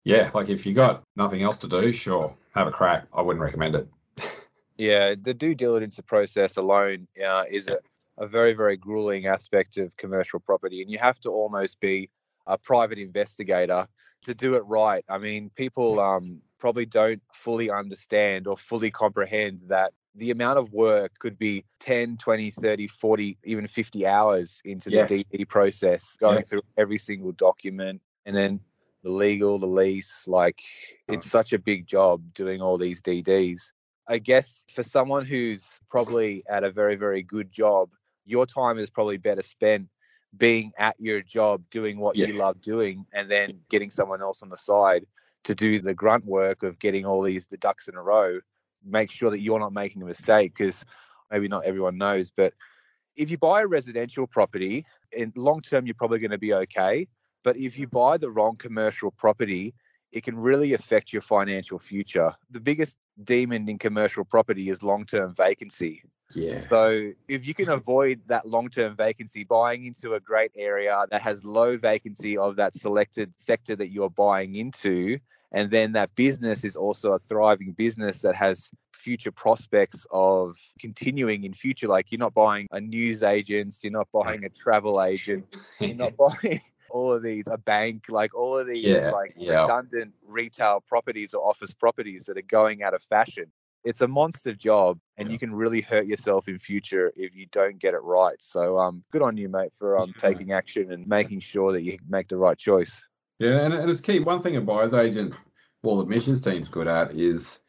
yeah, 0.04 0.30
like 0.34 0.48
if 0.48 0.64
you 0.66 0.74
got 0.74 1.02
nothing 1.16 1.42
else 1.42 1.58
to 1.58 1.68
do, 1.68 1.92
sure, 1.92 2.34
have 2.54 2.66
a 2.66 2.72
crack. 2.72 3.06
I 3.12 3.22
wouldn't 3.22 3.42
recommend 3.42 3.74
it. 3.74 3.88
Yeah, 4.76 5.14
the 5.20 5.34
due 5.34 5.54
diligence 5.54 5.98
process 6.06 6.56
alone 6.56 7.08
uh, 7.24 7.44
is 7.50 7.68
a, 7.68 7.78
a 8.16 8.26
very, 8.26 8.52
very 8.52 8.76
grueling 8.76 9.26
aspect 9.26 9.76
of 9.76 9.96
commercial 9.96 10.38
property, 10.40 10.82
and 10.82 10.90
you 10.90 10.98
have 10.98 11.18
to 11.20 11.30
almost 11.30 11.80
be 11.80 12.10
a 12.48 12.58
private 12.58 12.98
investigator 12.98 13.86
to 14.24 14.34
do 14.34 14.54
it 14.54 14.64
right. 14.66 15.04
I 15.08 15.18
mean, 15.18 15.50
people 15.54 16.00
um, 16.00 16.42
probably 16.58 16.86
don't 16.86 17.22
fully 17.32 17.70
understand 17.70 18.46
or 18.48 18.56
fully 18.56 18.90
comprehend 18.90 19.62
that 19.68 19.92
the 20.14 20.32
amount 20.32 20.58
of 20.58 20.72
work 20.72 21.12
could 21.20 21.38
be 21.38 21.64
10, 21.78 22.16
20, 22.16 22.50
30, 22.50 22.88
40, 22.88 23.38
even 23.44 23.66
50 23.68 24.06
hours 24.06 24.60
into 24.64 24.90
Yeah. 24.90 25.06
the 25.06 25.24
DD 25.24 25.48
process, 25.48 26.16
going 26.18 26.38
Yeah. 26.38 26.42
through 26.42 26.62
every 26.76 26.98
single 26.98 27.32
document 27.32 28.02
and 28.26 28.36
then 28.36 28.60
the 29.04 29.10
legal, 29.10 29.58
the 29.58 29.66
lease. 29.66 30.26
Like, 30.26 30.60
it's 31.06 31.30
such 31.30 31.52
a 31.52 31.58
big 31.58 31.86
job 31.86 32.34
doing 32.34 32.60
all 32.60 32.76
these 32.76 33.00
DDs. 33.00 33.72
I 34.08 34.18
guess 34.18 34.64
for 34.72 34.82
someone 34.82 35.24
who's 35.24 35.80
probably 35.88 36.42
at 36.48 36.64
a 36.64 36.70
very, 36.70 36.96
very 36.96 37.22
good 37.22 37.52
job, 37.52 37.90
your 38.24 38.46
time 38.46 38.78
is 38.78 38.90
probably 38.90 39.18
better 39.18 39.42
spent 39.42 39.88
being 40.36 40.72
at 40.78 40.96
your 40.98 41.22
job, 41.22 41.62
doing 41.70 41.98
what 41.98 42.16
you 42.16 42.34
love 42.34 42.60
doing, 42.60 43.06
and 43.12 43.30
then 43.30 43.60
getting 43.70 43.90
someone 43.90 44.20
else 44.20 44.42
on 44.42 44.48
the 44.48 44.56
side 44.56 45.06
to 45.44 45.54
do 45.54 45.80
the 45.80 45.94
grunt 45.94 46.24
work 46.26 46.62
of 46.62 46.78
getting 46.78 47.06
all 47.06 47.22
these 47.22 47.46
the 47.46 47.56
ducks 47.56 47.88
in 47.88 47.94
a 47.94 48.02
row. 48.02 48.38
Make 48.84 49.10
sure 49.10 49.30
that 49.30 49.40
you're 49.40 49.58
not 49.58 49.72
making 49.72 50.02
a 50.02 50.06
mistake 50.06 50.54
because 50.56 50.84
maybe 51.30 51.48
not 51.48 51.64
everyone 51.64 51.98
knows, 51.98 52.30
but 52.30 52.52
if 53.16 53.30
you 53.30 53.36
buy 53.36 53.62
a 53.62 53.66
residential 53.66 54.26
property, 54.26 54.86
in 55.12 55.32
long 55.36 55.60
term, 55.60 55.86
you're 55.86 55.94
probably 55.94 56.20
going 56.20 56.30
to 56.30 56.38
be 56.38 56.54
okay. 56.54 57.08
But 57.42 57.56
if 57.56 57.76
you 57.78 57.88
buy 57.88 58.16
the 58.16 58.30
wrong 58.30 58.56
commercial 58.56 59.10
property, 59.10 59.74
it 60.12 60.22
can 60.22 60.38
really 60.38 60.72
affect 60.74 61.12
your 61.12 61.22
financial 61.22 61.78
future. 61.78 62.32
The 62.50 62.60
biggest 62.60 62.96
demon 63.24 63.68
in 63.68 63.78
commercial 63.78 64.24
property 64.24 64.70
is 64.70 64.82
long 64.82 65.04
term 65.04 65.34
vacancy. 65.34 66.02
Yeah. 66.34 66.60
So 66.60 67.12
if 67.28 67.46
you 67.46 67.54
can 67.54 67.68
avoid 67.70 68.20
that 68.26 68.46
long-term 68.46 68.96
vacancy, 68.96 69.44
buying 69.44 69.84
into 69.84 70.14
a 70.14 70.20
great 70.20 70.52
area 70.56 71.06
that 71.10 71.22
has 71.22 71.44
low 71.44 71.76
vacancy 71.76 72.36
of 72.36 72.56
that 72.56 72.74
selected 72.74 73.32
sector 73.38 73.74
that 73.76 73.88
you're 73.88 74.10
buying 74.10 74.56
into, 74.56 75.18
and 75.52 75.70
then 75.70 75.92
that 75.92 76.14
business 76.14 76.64
is 76.64 76.76
also 76.76 77.12
a 77.12 77.18
thriving 77.18 77.72
business 77.72 78.20
that 78.20 78.34
has 78.34 78.70
future 78.92 79.32
prospects 79.32 80.06
of 80.10 80.58
continuing 80.78 81.44
in 81.44 81.54
future. 81.54 81.88
Like 81.88 82.12
you're 82.12 82.18
not 82.18 82.34
buying 82.34 82.66
a 82.72 82.80
news 82.80 83.22
agent, 83.22 83.76
you're 83.82 83.92
not 83.92 84.08
buying 84.12 84.44
a 84.44 84.50
travel 84.50 85.02
agent, 85.02 85.46
you're 85.80 85.96
not 85.96 86.12
buying 86.42 86.60
all 86.90 87.12
of 87.12 87.22
these, 87.22 87.46
a 87.50 87.56
bank, 87.56 88.04
like 88.10 88.34
all 88.34 88.58
of 88.58 88.66
these 88.66 88.84
Yeah, 88.84 89.10
like 89.10 89.34
yeah. 89.36 89.62
redundant 89.62 90.12
retail 90.26 90.82
properties 90.86 91.32
or 91.32 91.48
office 91.48 91.72
properties 91.72 92.24
that 92.24 92.36
are 92.36 92.42
going 92.42 92.82
out 92.82 92.92
of 92.92 93.02
fashion 93.04 93.46
it's 93.84 94.00
a 94.00 94.08
monster 94.08 94.54
job 94.54 94.98
and 95.16 95.28
Yeah. 95.28 95.32
you 95.32 95.38
can 95.38 95.54
really 95.54 95.80
hurt 95.80 96.06
yourself 96.06 96.48
in 96.48 96.58
future 96.58 97.12
if 97.16 97.34
you 97.34 97.46
don't 97.52 97.78
get 97.78 97.94
it 97.94 98.02
right 98.02 98.36
so 98.40 98.78
um 98.78 99.02
good 99.12 99.22
on 99.22 99.36
you 99.36 99.48
mate 99.48 99.72
for 99.76 99.98
um 99.98 100.12
Yeah. 100.16 100.30
taking 100.30 100.52
action 100.52 100.92
and 100.92 101.06
making 101.06 101.40
sure 101.40 101.72
that 101.72 101.82
you 101.82 101.98
make 102.08 102.28
the 102.28 102.36
right 102.36 102.58
choice 102.58 103.00
Yeah, 103.38 103.60
and, 103.60 103.72
and 103.74 103.88
it's 103.90 104.00
key. 104.00 104.18
One 104.18 104.42
thing 104.42 104.56
a 104.56 104.60
buyer's 104.60 104.94
agent, 104.94 105.32
well, 105.84 106.00
admissions 106.00 106.40
team's 106.40 106.68
good 106.68 106.88
at 106.88 107.12
is 107.12 107.60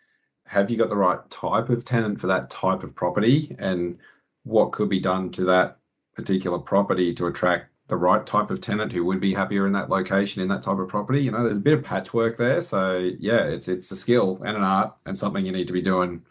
have 0.46 0.72
you 0.72 0.78
got 0.78 0.90
the 0.90 0.96
right 0.98 1.20
type 1.30 1.70
of 1.70 1.86
tenant 1.86 2.20
for 2.20 2.26
that 2.28 2.50
type 2.50 2.82
of 2.82 2.96
property 2.96 3.56
and 3.60 4.00
what 4.44 4.72
could 4.72 4.90
be 4.90 5.00
done 5.00 5.30
to 5.32 5.46
that 5.46 5.78
particular 6.16 6.58
property 6.58 7.14
to 7.14 7.28
attract 7.28 7.69
the 7.90 7.98
right 7.98 8.26
type 8.26 8.52
of 8.52 8.62
tenant 8.62 8.92
who 8.92 9.04
would 9.04 9.20
be 9.20 9.34
happier 9.34 9.68
in 9.68 9.74
that 9.74 9.90
location 9.90 10.42
in 10.42 10.48
that 10.48 10.64
type 10.64 10.78
of 10.78 10.88
property. 10.88 11.22
You 11.22 11.32
know, 11.32 11.44
there's 11.44 11.58
a 11.58 11.62
bit 11.62 11.74
of 11.74 11.84
patchwork 11.84 12.38
there. 12.38 12.62
So 12.62 13.12
yeah, 13.20 13.46
it's 13.46 13.68
it's 13.68 13.92
a 13.92 13.96
skill 13.96 14.42
and 14.46 14.56
an 14.56 14.64
art 14.64 14.96
and 15.06 15.18
something 15.18 15.46
you 15.46 15.52
need 15.52 15.68
to 15.68 15.74
be 15.74 15.82
doing 15.82 16.24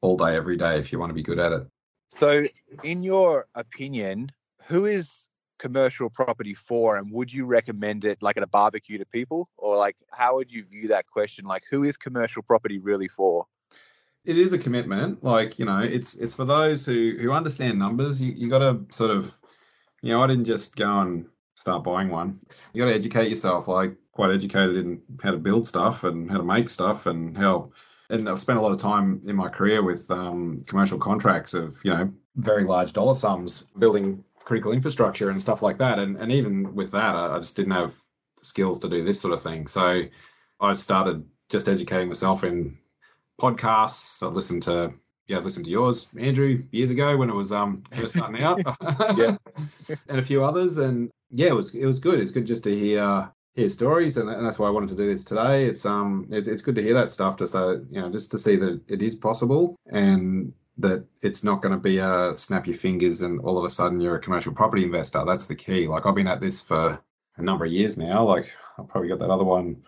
all 0.00 0.16
day, 0.16 0.36
every 0.36 0.56
day 0.56 0.78
if 0.78 0.92
you 0.92 0.98
want 0.98 1.10
to 1.10 1.14
be 1.14 1.22
good 1.22 1.38
at 1.38 1.52
it. 1.52 1.66
So, 2.10 2.46
in 2.84 3.02
your 3.02 3.46
opinion, 3.56 4.30
who 4.66 4.86
is 4.86 5.26
commercial 5.58 6.10
property 6.10 6.54
for, 6.54 6.96
and 6.96 7.10
would 7.10 7.32
you 7.32 7.44
recommend 7.44 8.04
it 8.04 8.22
like 8.22 8.36
at 8.36 8.42
a 8.42 8.46
barbecue 8.46 8.98
to 8.98 9.06
people, 9.06 9.48
or 9.56 9.76
like 9.76 9.96
how 10.12 10.36
would 10.36 10.52
you 10.52 10.64
view 10.64 10.88
that 10.88 11.06
question? 11.06 11.44
Like, 11.44 11.64
who 11.68 11.82
is 11.82 11.96
commercial 11.96 12.42
property 12.42 12.78
really 12.78 13.08
for? 13.08 13.46
It 14.24 14.38
is 14.38 14.52
a 14.52 14.58
commitment. 14.58 15.24
Like 15.24 15.58
you 15.58 15.64
know, 15.64 15.80
it's 15.80 16.14
it's 16.14 16.34
for 16.34 16.44
those 16.44 16.86
who 16.86 17.16
who 17.20 17.32
understand 17.32 17.78
numbers. 17.78 18.22
You 18.22 18.32
you 18.32 18.48
got 18.48 18.60
to 18.60 18.80
sort 18.94 19.10
of, 19.10 19.34
you 20.04 20.12
know, 20.12 20.22
I 20.22 20.26
didn't 20.26 20.44
just 20.44 20.76
go 20.76 21.00
and 21.00 21.26
start 21.54 21.82
buying 21.82 22.10
one. 22.10 22.38
You 22.74 22.82
got 22.82 22.90
to 22.90 22.94
educate 22.94 23.30
yourself. 23.30 23.68
Like 23.68 23.96
quite 24.12 24.32
educated 24.32 24.76
in 24.76 25.00
how 25.22 25.30
to 25.30 25.38
build 25.38 25.66
stuff 25.66 26.04
and 26.04 26.30
how 26.30 26.36
to 26.36 26.44
make 26.44 26.68
stuff 26.68 27.06
and 27.06 27.36
how 27.36 27.72
and 28.10 28.28
I've 28.28 28.40
spent 28.40 28.58
a 28.58 28.62
lot 28.62 28.70
of 28.70 28.78
time 28.78 29.22
in 29.26 29.34
my 29.34 29.48
career 29.48 29.82
with 29.82 30.10
um, 30.10 30.60
commercial 30.66 30.98
contracts 30.98 31.54
of 31.54 31.78
you 31.84 31.90
know 31.90 32.12
very 32.36 32.64
large 32.64 32.92
dollar 32.92 33.14
sums 33.14 33.64
building 33.78 34.22
critical 34.36 34.72
infrastructure 34.72 35.30
and 35.30 35.40
stuff 35.40 35.62
like 35.62 35.78
that. 35.78 35.98
And 35.98 36.18
and 36.18 36.30
even 36.30 36.74
with 36.74 36.90
that, 36.90 37.16
I, 37.16 37.36
I 37.36 37.38
just 37.38 37.56
didn't 37.56 37.72
have 37.72 37.94
skills 38.42 38.78
to 38.80 38.90
do 38.90 39.02
this 39.02 39.20
sort 39.20 39.32
of 39.32 39.42
thing. 39.42 39.66
So 39.66 40.02
I 40.60 40.72
started 40.74 41.24
just 41.48 41.66
educating 41.66 42.08
myself 42.08 42.44
in 42.44 42.76
podcasts. 43.40 44.22
I 44.22 44.26
listened 44.26 44.64
to 44.64 44.92
yeah, 45.26 45.38
I 45.38 45.40
listened 45.40 45.64
to 45.66 45.70
yours, 45.70 46.08
Andrew, 46.18 46.62
years 46.70 46.90
ago 46.90 47.16
when 47.16 47.30
it 47.30 47.34
was 47.34 47.52
um 47.52 47.82
first 47.92 48.16
starting 48.16 48.42
out. 48.42 48.60
yeah, 49.16 49.36
and 50.08 50.18
a 50.18 50.22
few 50.22 50.44
others, 50.44 50.78
and 50.78 51.10
yeah, 51.30 51.48
it 51.48 51.54
was 51.54 51.74
it 51.74 51.86
was 51.86 51.98
good. 51.98 52.20
It's 52.20 52.30
good 52.30 52.46
just 52.46 52.64
to 52.64 52.76
hear 52.76 53.30
hear 53.54 53.70
stories, 53.70 54.16
and, 54.16 54.28
and 54.28 54.44
that's 54.44 54.58
why 54.58 54.66
I 54.66 54.70
wanted 54.70 54.90
to 54.90 54.96
do 54.96 55.06
this 55.06 55.24
today. 55.24 55.66
It's 55.66 55.86
um, 55.86 56.26
it, 56.30 56.48
it's 56.48 56.62
good 56.62 56.74
to 56.74 56.82
hear 56.82 56.94
that 56.94 57.10
stuff, 57.10 57.36
to 57.38 57.46
say 57.46 57.58
you 57.90 58.00
know, 58.00 58.10
just 58.10 58.30
to 58.32 58.38
see 58.38 58.56
that 58.56 58.80
it 58.88 59.02
is 59.02 59.14
possible, 59.14 59.76
and 59.86 60.52
that 60.78 61.04
it's 61.22 61.44
not 61.44 61.62
going 61.62 61.74
to 61.74 61.80
be 61.80 61.98
a 61.98 62.32
snap 62.36 62.66
your 62.66 62.76
fingers 62.76 63.22
and 63.22 63.40
all 63.40 63.56
of 63.56 63.64
a 63.64 63.70
sudden 63.70 64.00
you're 64.00 64.16
a 64.16 64.20
commercial 64.20 64.52
property 64.52 64.82
investor. 64.82 65.22
That's 65.24 65.46
the 65.46 65.54
key. 65.54 65.86
Like 65.86 66.04
I've 66.04 66.16
been 66.16 66.26
at 66.26 66.40
this 66.40 66.60
for 66.60 67.00
a 67.36 67.42
number 67.42 67.64
of 67.64 67.70
years 67.72 67.96
now. 67.96 68.24
Like 68.24 68.50
I've 68.78 68.88
probably 68.88 69.08
got 69.08 69.20
that 69.20 69.30
other 69.30 69.44
one, 69.44 69.84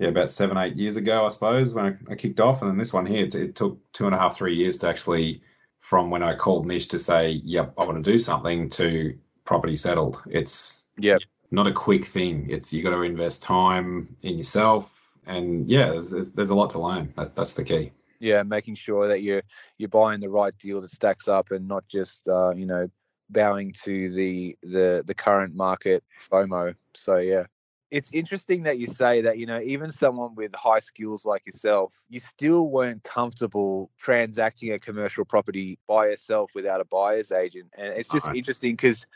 yeah, 0.00 0.08
about 0.08 0.32
seven, 0.32 0.56
eight 0.56 0.76
years 0.76 0.96
ago, 0.96 1.26
I 1.26 1.28
suppose, 1.28 1.74
when 1.74 1.84
I, 1.84 2.12
I 2.12 2.16
kicked 2.16 2.40
off, 2.40 2.62
and 2.62 2.70
then 2.70 2.78
this 2.78 2.92
one 2.92 3.04
here, 3.04 3.26
it, 3.26 3.34
it 3.34 3.54
took 3.54 3.78
two 3.92 4.06
and 4.06 4.14
a 4.14 4.18
half, 4.18 4.36
three 4.36 4.54
years 4.54 4.78
to 4.78 4.88
actually, 4.88 5.42
from 5.80 6.10
when 6.10 6.22
I 6.22 6.34
called 6.34 6.66
Nish 6.66 6.86
to 6.88 6.98
say, 6.98 7.42
yep, 7.44 7.74
I 7.76 7.84
want 7.84 8.02
to 8.02 8.10
do 8.10 8.18
something, 8.18 8.70
to 8.70 9.16
property 9.44 9.76
settled. 9.76 10.22
It's 10.28 10.86
yeah 10.98 11.18
not 11.50 11.66
a 11.66 11.72
quick 11.72 12.04
thing. 12.04 12.46
It's 12.48 12.72
you 12.72 12.82
got 12.82 12.90
to 12.90 13.02
invest 13.02 13.42
time 13.42 14.16
in 14.22 14.38
yourself, 14.38 14.94
and 15.26 15.68
yeah, 15.68 15.90
there's, 15.90 16.10
there's, 16.10 16.30
there's 16.32 16.50
a 16.50 16.54
lot 16.54 16.70
to 16.70 16.80
learn. 16.80 17.12
That's 17.16 17.34
that's 17.34 17.54
the 17.54 17.64
key. 17.64 17.92
Yeah, 18.20 18.42
making 18.42 18.76
sure 18.76 19.08
that 19.08 19.22
you're 19.22 19.42
you're 19.76 19.88
buying 19.88 20.20
the 20.20 20.30
right 20.30 20.56
deal 20.58 20.80
that 20.80 20.90
stacks 20.90 21.28
up, 21.28 21.50
and 21.50 21.68
not 21.68 21.86
just 21.88 22.26
uh, 22.28 22.54
you 22.54 22.66
know 22.66 22.88
bowing 23.28 23.74
to 23.84 24.12
the 24.12 24.56
the 24.62 25.02
the 25.06 25.14
current 25.14 25.54
market 25.54 26.04
FOMO. 26.30 26.74
So 26.94 27.16
yeah, 27.16 27.44
it's 27.90 28.10
interesting 28.12 28.62
that 28.62 28.78
you 28.78 28.86
say 28.86 29.20
that 29.20 29.38
you 29.38 29.46
know 29.46 29.60
even 29.60 29.90
someone 29.90 30.34
with 30.34 30.54
high 30.54 30.80
skills 30.80 31.24
like 31.24 31.44
yourself 31.46 31.92
you 32.08 32.20
still 32.20 32.68
weren't 32.68 33.02
comfortable 33.02 33.90
transacting 33.98 34.72
a 34.72 34.78
commercial 34.78 35.24
property 35.24 35.78
by 35.88 36.06
yourself 36.06 36.50
without 36.54 36.80
a 36.80 36.84
buyer's 36.84 37.32
agent 37.32 37.68
and 37.76 37.88
it's 37.88 38.08
just 38.08 38.26
right. 38.26 38.36
interesting 38.36 38.74
because 38.74 39.06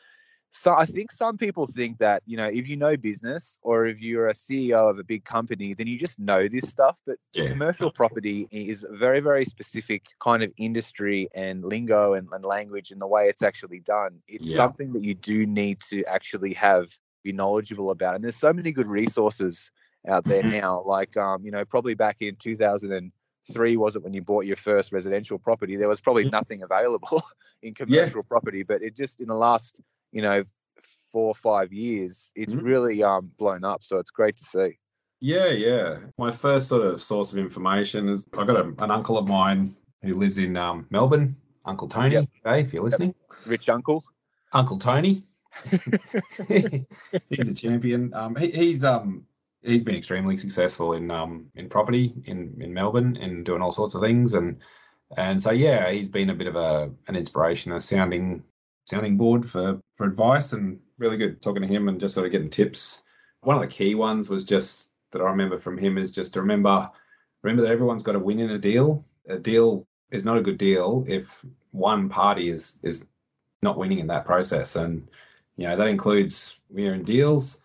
so 0.56 0.72
I 0.72 0.87
think 0.87 1.10
some 1.10 1.37
people 1.37 1.66
think 1.66 1.98
that 1.98 2.22
you 2.26 2.37
know 2.37 2.46
if 2.46 2.68
you 2.68 2.76
know 2.76 2.96
business 2.96 3.58
or 3.62 3.87
if 3.87 4.00
you're 4.00 4.28
a 4.28 4.34
CEO 4.34 4.88
of 4.88 5.00
a 5.00 5.02
big 5.02 5.24
company, 5.24 5.74
then 5.74 5.88
you 5.88 5.98
just 5.98 6.16
know 6.20 6.46
this 6.46 6.68
stuff. 6.68 6.96
But 7.04 7.16
yeah. 7.32 7.48
commercial 7.48 7.90
property 7.90 8.46
is 8.52 8.87
a 8.88 8.96
very 8.96 9.18
very 9.18 9.46
specific 9.46 10.06
kind 10.20 10.44
of 10.44 10.52
industry 10.56 11.28
and 11.34 11.64
lingo 11.64 12.14
and, 12.14 12.28
and 12.30 12.44
language 12.44 12.92
and 12.92 13.00
the 13.00 13.06
way 13.06 13.28
it's 13.28 13.42
actually 13.42 13.80
done. 13.80 14.20
It's 14.28 14.46
yeah. 14.46 14.56
something 14.56 14.92
that 14.92 15.02
you 15.02 15.14
do 15.14 15.44
need 15.44 15.80
to 15.90 16.04
actually 16.04 16.54
have 16.54 16.96
be 17.24 17.32
knowledgeable 17.32 17.90
about. 17.90 18.14
And 18.14 18.22
there's 18.22 18.37
so 18.37 18.52
many 18.52 18.70
good 18.70 18.87
resources 18.87 19.70
out 20.06 20.24
there 20.24 20.42
mm-hmm. 20.42 20.60
now. 20.60 20.82
Like 20.87 21.16
um, 21.16 21.44
you 21.44 21.50
know, 21.50 21.64
probably 21.64 21.94
back 21.94 22.18
in 22.20 22.37
2003 22.37 23.76
was 23.76 23.96
it 23.96 24.02
when 24.02 24.14
you 24.14 24.22
bought 24.22 24.46
your 24.46 24.56
first 24.56 24.92
residential 24.92 25.38
property? 25.38 25.74
There 25.74 25.88
was 25.88 26.00
probably 26.00 26.24
mm-hmm. 26.24 26.32
nothing 26.32 26.62
available 26.62 27.22
in 27.62 27.74
commercial 27.74 28.18
yeah. 28.18 28.28
property, 28.28 28.62
but 28.62 28.82
it 28.82 28.96
just 28.96 29.18
in 29.18 29.26
the 29.26 29.34
last 29.34 29.80
you 30.14 30.22
know, 30.22 30.44
four 31.12 31.26
or 31.28 31.34
five 31.34 31.72
years, 31.72 32.32
it's 32.34 32.52
mm-hmm. 32.52 32.64
really 32.64 33.02
um, 33.02 33.30
blown 33.37 33.64
up. 33.64 33.84
So 33.84 33.98
it's 33.98 34.10
great 34.10 34.37
to 34.38 34.44
see. 34.44 34.78
Yeah, 35.20 35.48
yeah. 35.48 35.98
My 36.18 36.30
first 36.30 36.68
sort 36.68 36.87
of 36.87 37.02
source 37.02 37.32
of 37.32 37.38
information 37.38 38.08
is 38.08 38.26
I've 38.38 38.46
got 38.46 38.56
a, 38.56 38.72
an 38.82 38.90
uncle 38.90 39.18
of 39.18 39.26
mine 39.26 39.74
who 40.02 40.14
lives 40.14 40.38
in 40.38 40.56
um, 40.56 40.87
Melbourne, 40.90 41.37
Uncle 41.66 41.88
Tony. 41.88 42.14
Yep. 42.14 42.28
Hey, 42.44 42.60
if 42.60 42.72
you're 42.72 42.84
listening, 42.84 43.14
yep. 43.30 43.38
rich 43.46 43.68
uncle, 43.68 44.04
Uncle 44.52 44.78
Tony. 44.78 45.24
he's 46.49 47.49
a 47.49 47.55
champion. 47.55 48.12
Um, 48.14 48.37
he, 48.37 48.51
he's 48.51 48.85
um 48.85 49.27
he's 49.62 49.83
been 49.83 49.97
extremely 49.97 50.37
successful 50.37 50.95
in 50.95 51.11
um 51.11 51.47
in 51.55 51.69
property 51.69 52.14
in 52.27 52.57
in 52.61 52.73
Melbourne 52.73 53.17
and 53.21 53.45
doing 53.45 53.62
all 53.62 53.73
sorts 53.73 53.95
of 53.95 54.03
things 54.03 54.35
and 54.35 54.59
and 55.17 55.43
so 55.43 55.51
yeah, 55.51 55.90
he's 55.90 56.09
been 56.09 56.31
a 56.31 56.35
bit 56.35 56.47
of 56.47 56.57
a 56.57 56.90
an 57.09 57.17
inspiration, 57.17 57.73
a 57.73 57.81
sounding 57.81 58.43
sounding 58.87 59.17
board 59.17 59.49
for 59.49 59.81
for 59.97 60.07
advice 60.07 60.53
and 60.53 60.79
really 60.99 61.17
good 61.17 61.40
talking 61.43 61.62
to 61.62 61.69
him 61.69 61.88
and 61.88 62.01
just 62.01 62.14
sort 62.14 62.27
of 62.27 62.33
getting 62.33 62.51
tips. 62.51 63.03
One 63.40 63.57
of 63.57 63.62
the 63.62 63.69
key 63.69 63.95
ones 63.95 64.29
was 64.29 64.45
just 64.45 64.90
that 65.12 65.23
I 65.23 65.31
remember 65.31 65.59
from 65.59 65.79
him 65.79 65.99
is 65.99 66.11
just 66.11 66.35
to 66.35 66.40
remember 66.40 66.90
remember 67.43 67.62
that 67.62 67.73
everyone's 67.73 68.03
got 68.03 68.12
to 68.12 68.19
win 68.19 68.40
in 68.40 68.51
a 68.51 68.59
deal. 68.59 69.05
A 69.29 69.38
deal 69.38 69.87
is 70.11 70.25
not 70.25 70.38
a 70.38 70.43
good 70.43 70.59
deal 70.59 71.05
if 71.07 71.29
one 71.73 72.09
party 72.09 72.51
is 72.51 72.79
is 72.83 73.07
not 73.62 73.79
winning 73.79 73.99
in 73.99 74.07
that 74.09 74.27
process. 74.27 74.77
And 74.77 75.09
you 75.57 75.67
know 75.67 75.77
that 75.77 75.87
includes 75.87 76.59
we're 76.71 76.95
in 76.95 77.05
deals. 77.05 77.61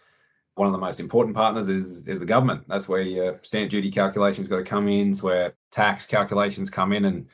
One 0.55 0.67
of 0.67 0.73
the 0.73 0.79
most 0.79 0.99
important 0.99 1.35
partners 1.35 1.69
is 1.69 2.07
is 2.07 2.19
the 2.19 2.25
government. 2.25 2.65
That's 2.67 2.87
where 2.87 3.01
your 3.01 3.39
stamp 3.43 3.71
duty 3.71 3.91
calculations 3.91 4.47
got 4.47 4.57
to 4.57 4.63
come 4.63 4.87
in. 4.87 5.11
It's 5.11 5.23
where 5.23 5.53
tax 5.71 6.05
calculations 6.05 6.69
come 6.69 6.93
in, 6.93 7.05
and 7.05 7.27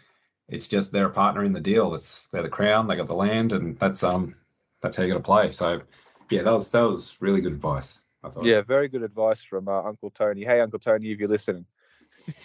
it's 0.48 0.68
just 0.68 0.92
they're 0.92 1.08
a 1.08 1.12
partner 1.12 1.44
in 1.44 1.54
the 1.54 1.60
deal. 1.60 1.94
It's 1.96 2.28
they're 2.32 2.44
the 2.44 2.50
crown, 2.50 2.88
they 2.88 2.96
got 2.96 3.08
the 3.08 3.16
land, 3.16 3.52
and 3.52 3.78
that's 3.80 4.04
um 4.04 4.36
that's 4.82 4.96
how 4.96 5.04
you 5.04 5.10
got 5.10 5.18
to 5.18 5.24
play. 5.24 5.52
So 5.52 5.82
yeah, 6.30 6.44
that 6.44 6.54
was 6.54 6.70
that 6.70 6.82
was 6.82 7.18
really 7.20 7.42
good 7.42 7.54
advice. 7.54 8.02
I 8.24 8.30
thought. 8.30 8.46
Yeah, 8.46 8.62
very 8.62 8.88
good 8.88 9.04
advice 9.04 9.44
from 9.44 9.68
uh, 9.68 9.82
Uncle 9.84 10.12
Tony. 10.12 10.44
Hey, 10.44 10.60
Uncle 10.60 10.80
Tony, 10.80 11.12
if 11.12 11.20
you're 11.20 11.30
listening. 11.30 11.66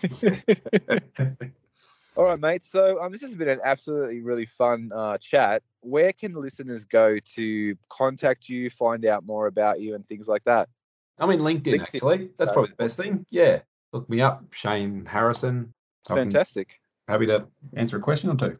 All 2.16 2.24
right, 2.24 2.38
mate. 2.40 2.64
So 2.64 3.00
um, 3.00 3.12
this 3.12 3.22
has 3.22 3.34
been 3.34 3.48
an 3.48 3.60
absolutely 3.64 4.20
really 4.20 4.46
fun 4.46 4.90
uh, 4.94 5.18
chat. 5.18 5.62
Where 5.80 6.12
can 6.12 6.34
listeners 6.34 6.84
go 6.84 7.18
to 7.18 7.76
contact 7.88 8.48
you, 8.48 8.68
find 8.68 9.06
out 9.06 9.24
more 9.24 9.46
about 9.46 9.80
you, 9.80 9.94
and 9.94 10.06
things 10.06 10.28
like 10.28 10.44
that? 10.44 10.68
I 11.18 11.26
mean, 11.26 11.40
LinkedIn, 11.40 11.78
LinkedIn. 11.78 11.82
actually. 11.82 12.30
That's 12.36 12.52
probably 12.52 12.70
the 12.70 12.76
best 12.76 12.96
thing. 12.96 13.24
Yeah, 13.30 13.60
look 13.92 14.08
me 14.10 14.20
up, 14.20 14.44
Shane 14.52 15.06
Harrison. 15.06 15.72
Fantastic 16.08 16.80
happy 17.10 17.26
to 17.26 17.46
answer 17.74 17.98
a 17.98 18.00
question 18.00 18.30
or 18.30 18.36
two. 18.36 18.56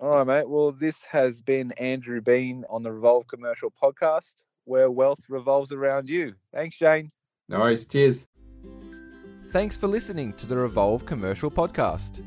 All 0.00 0.16
right, 0.16 0.26
mate. 0.26 0.48
Well, 0.48 0.72
this 0.72 1.04
has 1.04 1.42
been 1.42 1.72
Andrew 1.72 2.20
Bean 2.20 2.64
on 2.70 2.82
the 2.82 2.90
Revolve 2.90 3.26
Commercial 3.28 3.70
Podcast, 3.70 4.34
where 4.64 4.90
wealth 4.90 5.20
revolves 5.28 5.72
around 5.72 6.08
you. 6.08 6.34
Thanks, 6.54 6.76
Shane. 6.76 7.12
No 7.48 7.60
worries. 7.60 7.84
Cheers. 7.84 8.26
Thanks 9.50 9.76
for 9.76 9.88
listening 9.88 10.32
to 10.34 10.46
the 10.46 10.56
Revolve 10.56 11.04
Commercial 11.04 11.50
Podcast. 11.50 12.24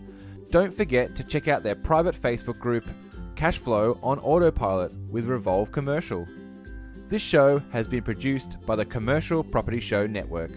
Don't 0.53 0.71
forget 0.71 1.15
to 1.15 1.23
check 1.23 1.47
out 1.47 1.63
their 1.63 1.73
private 1.73 2.13
Facebook 2.13 2.59
group, 2.59 2.85
Cashflow 3.33 3.97
on 4.03 4.19
Autopilot 4.19 4.93
with 5.09 5.25
Revolve 5.25 5.71
Commercial. 5.71 6.27
This 7.09 7.23
show 7.23 7.57
has 7.71 7.87
been 7.87 8.03
produced 8.03 8.63
by 8.63 8.75
the 8.75 8.85
Commercial 8.85 9.43
Property 9.43 9.79
Show 9.79 10.05
Network. 10.05 10.51